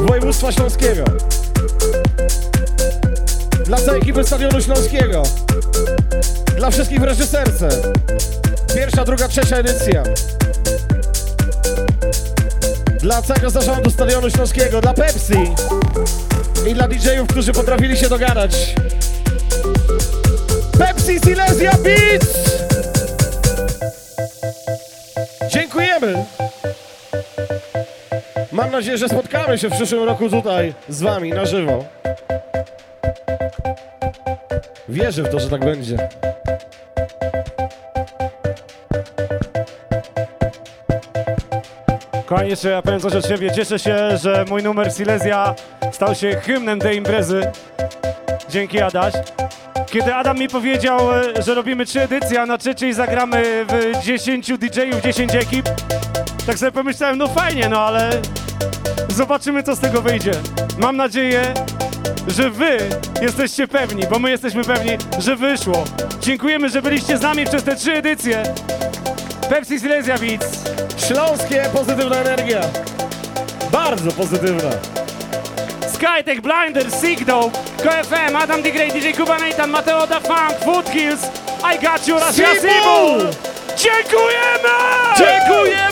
[0.08, 1.04] województwa śląskiego,
[3.64, 5.22] dla całej ekipy Stadionu Śląskiego,
[6.56, 7.68] dla wszystkich w reżyserce.
[8.74, 10.02] Pierwsza, druga, trzecia edycja.
[13.02, 15.52] Dla całego zarządu Stadionu Śląskiego, dla Pepsi
[16.70, 18.74] i dla DJ-ów, którzy potrafili się dogadać.
[20.78, 22.28] Pepsi Silesia Beats!
[25.48, 26.24] Dziękujemy!
[28.52, 31.84] Mam nadzieję, że spotkamy się w przyszłym roku tutaj z wami na żywo.
[34.88, 36.08] Wierzę w to, że tak będzie.
[42.32, 43.50] Kochani, jeszcze ja powiem coś od siebie.
[43.54, 45.54] Cieszę się, że mój numer Silesia
[45.92, 47.50] stał się hymnem tej imprezy.
[48.48, 49.14] Dzięki Adaś.
[49.90, 54.58] Kiedy Adam mi powiedział, e, że robimy trzy edycje, a na trzeciej zagramy w 10
[54.58, 55.68] DJ-ów, 10 ekip,
[56.46, 58.10] tak sobie pomyślałem, no fajnie, no ale
[59.08, 60.32] zobaczymy, co z tego wyjdzie.
[60.78, 61.42] Mam nadzieję,
[62.28, 62.78] że wy
[63.22, 65.84] jesteście pewni, bo my jesteśmy pewni, że wyszło.
[66.20, 68.42] Dziękujemy, że byliście z nami przez te trzy edycje.
[69.52, 70.64] Pepsi Silesia Beats.
[71.08, 72.60] Śląskie pozytywna energia.
[73.72, 74.70] Bardzo pozytywna.
[75.94, 81.20] Skytech, Blinder, Sigdope, KFM, Adam Great, DJ Kuba Nathan, Mateo da Funk, Foothills,
[81.74, 82.70] I Got You oraz ja Seabull!
[82.70, 83.30] Seabull!
[83.76, 84.68] Dziękujemy!
[85.18, 85.91] Dziękujemy!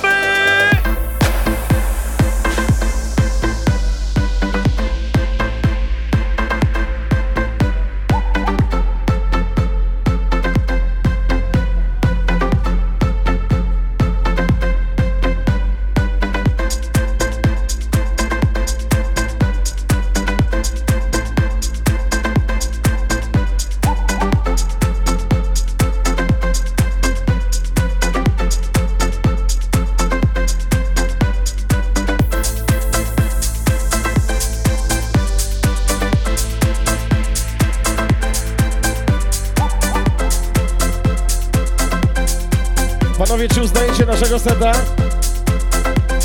[44.30, 44.72] Naszego seta?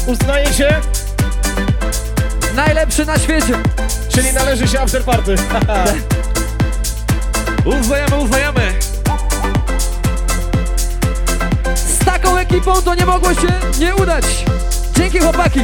[0.08, 0.82] Uznajecie?
[2.56, 3.54] Najlepszy na świecie.
[4.10, 5.36] Czyli należy się after party.
[7.80, 8.62] Uznajemy, uznajemy.
[11.76, 13.48] Z taką ekipą to nie mogło się
[13.80, 14.26] nie udać.
[14.98, 15.60] Dzięki chłopaki.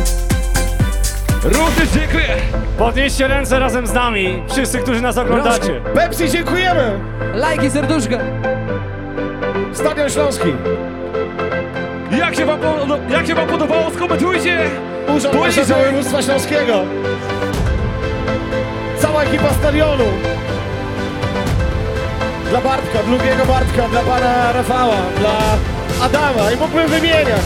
[1.43, 2.35] Również dziękuję.
[2.77, 5.81] Podnieście ręce razem z nami, wszyscy, którzy nas oglądacie.
[5.95, 6.99] Pepsi, dziękujemy!
[7.33, 8.17] Lajki, serduszka.
[9.73, 10.53] Stadion Śląski.
[12.31, 14.59] Jak się wam, podo- jak się wam podobało, skomentujcie.
[15.15, 15.63] Urząd się.
[15.73, 16.83] Województwa Śląskiego.
[18.99, 20.03] Cała ekipa stadionu.
[22.49, 25.39] dla Bartka, drugiego Bartka, dla pana Rafała, dla
[26.05, 27.45] Adama i mógłbym wymieniać.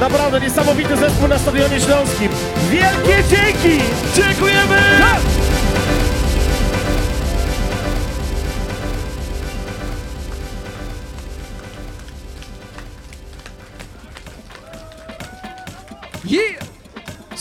[0.00, 2.28] Naprawdę niesamowity zespół na Stadionie Śląskim.
[2.70, 3.84] Wielkie dzięki!
[4.14, 4.76] Dziękujemy!
[4.98, 5.45] Yeah!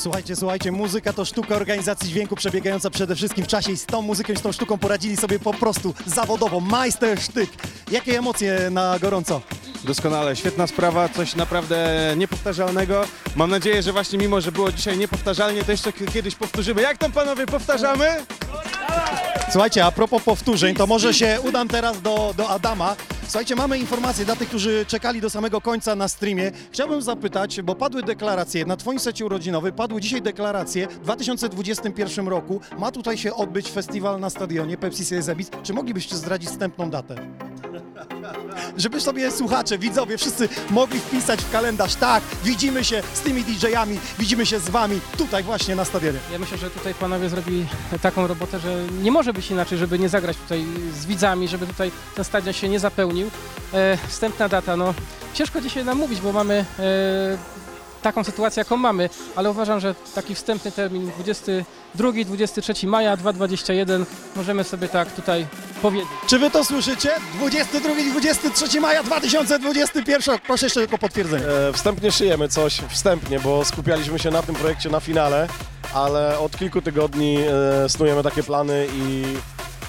[0.06, 4.02] Słuchajcie, słuchajcie, muzyka to sztuka organizacji dźwięku przebiegająca przede wszystkim w czasie i z tą
[4.02, 6.60] muzyką i z tą sztuką poradzili sobie po prostu zawodowo.
[6.60, 7.50] Majstersztyk.
[7.92, 9.42] Jakie emocje na gorąco?
[9.84, 11.78] Doskonale, świetna sprawa, coś naprawdę
[12.18, 13.06] niepowtarzalnego.
[13.36, 16.82] Mam nadzieję, że właśnie mimo, że było dzisiaj niepowtarzalnie, to jeszcze kiedyś powtórzymy.
[16.82, 18.08] Jak tam panowie, powtarzamy?
[19.52, 22.96] Słuchajcie, a propos powtórzeń, to może się udam teraz do, do Adama.
[23.28, 26.52] Słuchajcie, mamy informację dla tych, którzy czekali do samego końca na streamie.
[26.72, 32.62] Chciałbym zapytać, bo padły deklaracje, na Twoim secie urodzinowy padły dzisiaj deklaracje, w 2021 roku
[32.80, 35.50] ma tutaj się odbyć festiwal na stadionie Pepsi Beats.
[35.64, 37.16] Czy moglibyście zdradzić wstępną datę?
[38.78, 44.00] Żeby sobie słuchacze, widzowie, wszyscy mogli wpisać w kalendarz, tak, widzimy się z tymi DJ-ami,
[44.20, 46.20] widzimy się z Wami tutaj właśnie na stadionie.
[46.32, 47.66] Ja myślę, że tutaj panowie zrobili
[48.02, 50.66] taką robotę, że nie może być inaczej, żeby nie zagrać tutaj
[51.02, 53.15] z widzami, żeby tutaj ten stadion się nie zapełnił.
[53.24, 54.94] E, wstępna data, no
[55.34, 57.38] ciężko dzisiaj nam mówić, bo mamy e,
[58.02, 61.12] taką sytuację, jaką mamy, ale uważam, że taki wstępny termin
[61.96, 64.06] 22-23 maja 2021
[64.36, 65.48] możemy sobie tak tutaj
[65.82, 66.10] powiedzieć.
[66.28, 67.10] Czy wy to słyszycie?
[67.42, 70.40] 22-23 maja 2021.
[70.48, 71.46] Proszę jeszcze tylko potwierdzenie.
[71.48, 75.48] E, wstępnie szyjemy coś, wstępnie, bo skupialiśmy się na tym projekcie na finale,
[75.94, 77.38] ale od kilku tygodni
[77.84, 79.24] e, snujemy takie plany i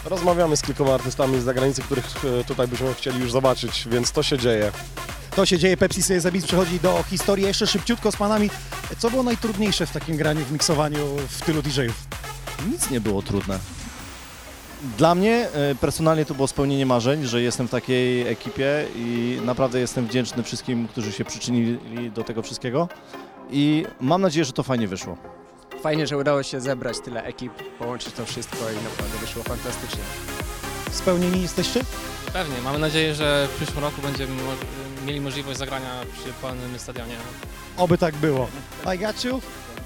[0.08, 4.22] rozmawiamy z kilkoma artystami z zagranicy, których e, tutaj byśmy chcieli już zobaczyć, więc to
[4.22, 4.72] się dzieje.
[5.36, 7.44] To się dzieje, Pepsi sobie zabis przechodzi do historii.
[7.44, 8.50] Jeszcze szybciutko z panami.
[8.98, 12.06] Co było najtrudniejsze w takim graniu, w miksowaniu w tylu DJ-ów?
[12.72, 13.58] Nic nie było trudne.
[14.98, 19.80] Dla mnie e, personalnie to było spełnienie marzeń, że jestem w takiej ekipie i naprawdę
[19.80, 21.78] jestem wdzięczny wszystkim, którzy się przyczynili
[22.10, 22.88] do tego wszystkiego
[23.50, 25.16] i mam nadzieję, że to fajnie wyszło.
[25.86, 30.00] Fajnie, że udało się zebrać tyle ekip, połączyć to wszystko i naprawdę wyszło fantastycznie.
[30.92, 31.80] Spełnieni jesteście?
[32.32, 37.14] Pewnie, mamy nadzieję, że w przyszłym roku będziemy mo- mieli możliwość zagrania przy pełnym stadionie.
[37.76, 38.48] Oby tak było.
[38.94, 39.40] I got you.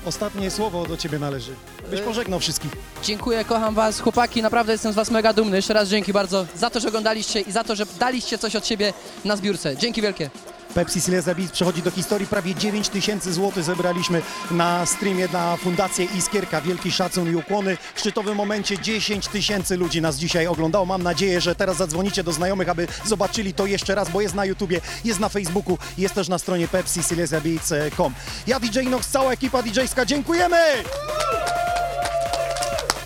[0.05, 1.55] Ostatnie słowo do ciebie należy.
[1.91, 2.73] Byś pożegnał wszystkich.
[3.03, 5.57] Dziękuję, kocham was, chłopaki, naprawdę jestem z was mega dumny.
[5.57, 8.67] Jeszcze raz dzięki bardzo za to, że oglądaliście i za to, że daliście coś od
[8.67, 8.93] siebie
[9.25, 9.77] na zbiórce.
[9.77, 10.31] Dzięki wielkie.
[10.75, 12.27] Pepsi Silesia Beats przechodzi do historii.
[12.27, 16.61] Prawie 9 tysięcy złotych zebraliśmy na streamie na Fundację Iskierka.
[16.61, 17.77] Wielki szacun i ukłony.
[17.95, 20.87] W szczytowym momencie 10 tysięcy ludzi nas dzisiaj oglądało.
[20.87, 24.45] Mam nadzieję, że teraz zadzwonicie do znajomych, aby zobaczyli to jeszcze raz, bo jest na
[24.45, 28.15] YouTubie, jest na Facebooku, jest też na stronie pepsisilesiabeats.com.
[28.47, 30.57] Ja DJ Nox, cała ekipa DJ-ska, dziękujemy!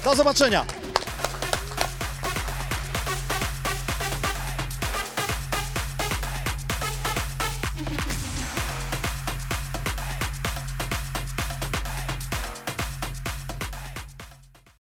[0.05, 0.84] Do zobaczenia!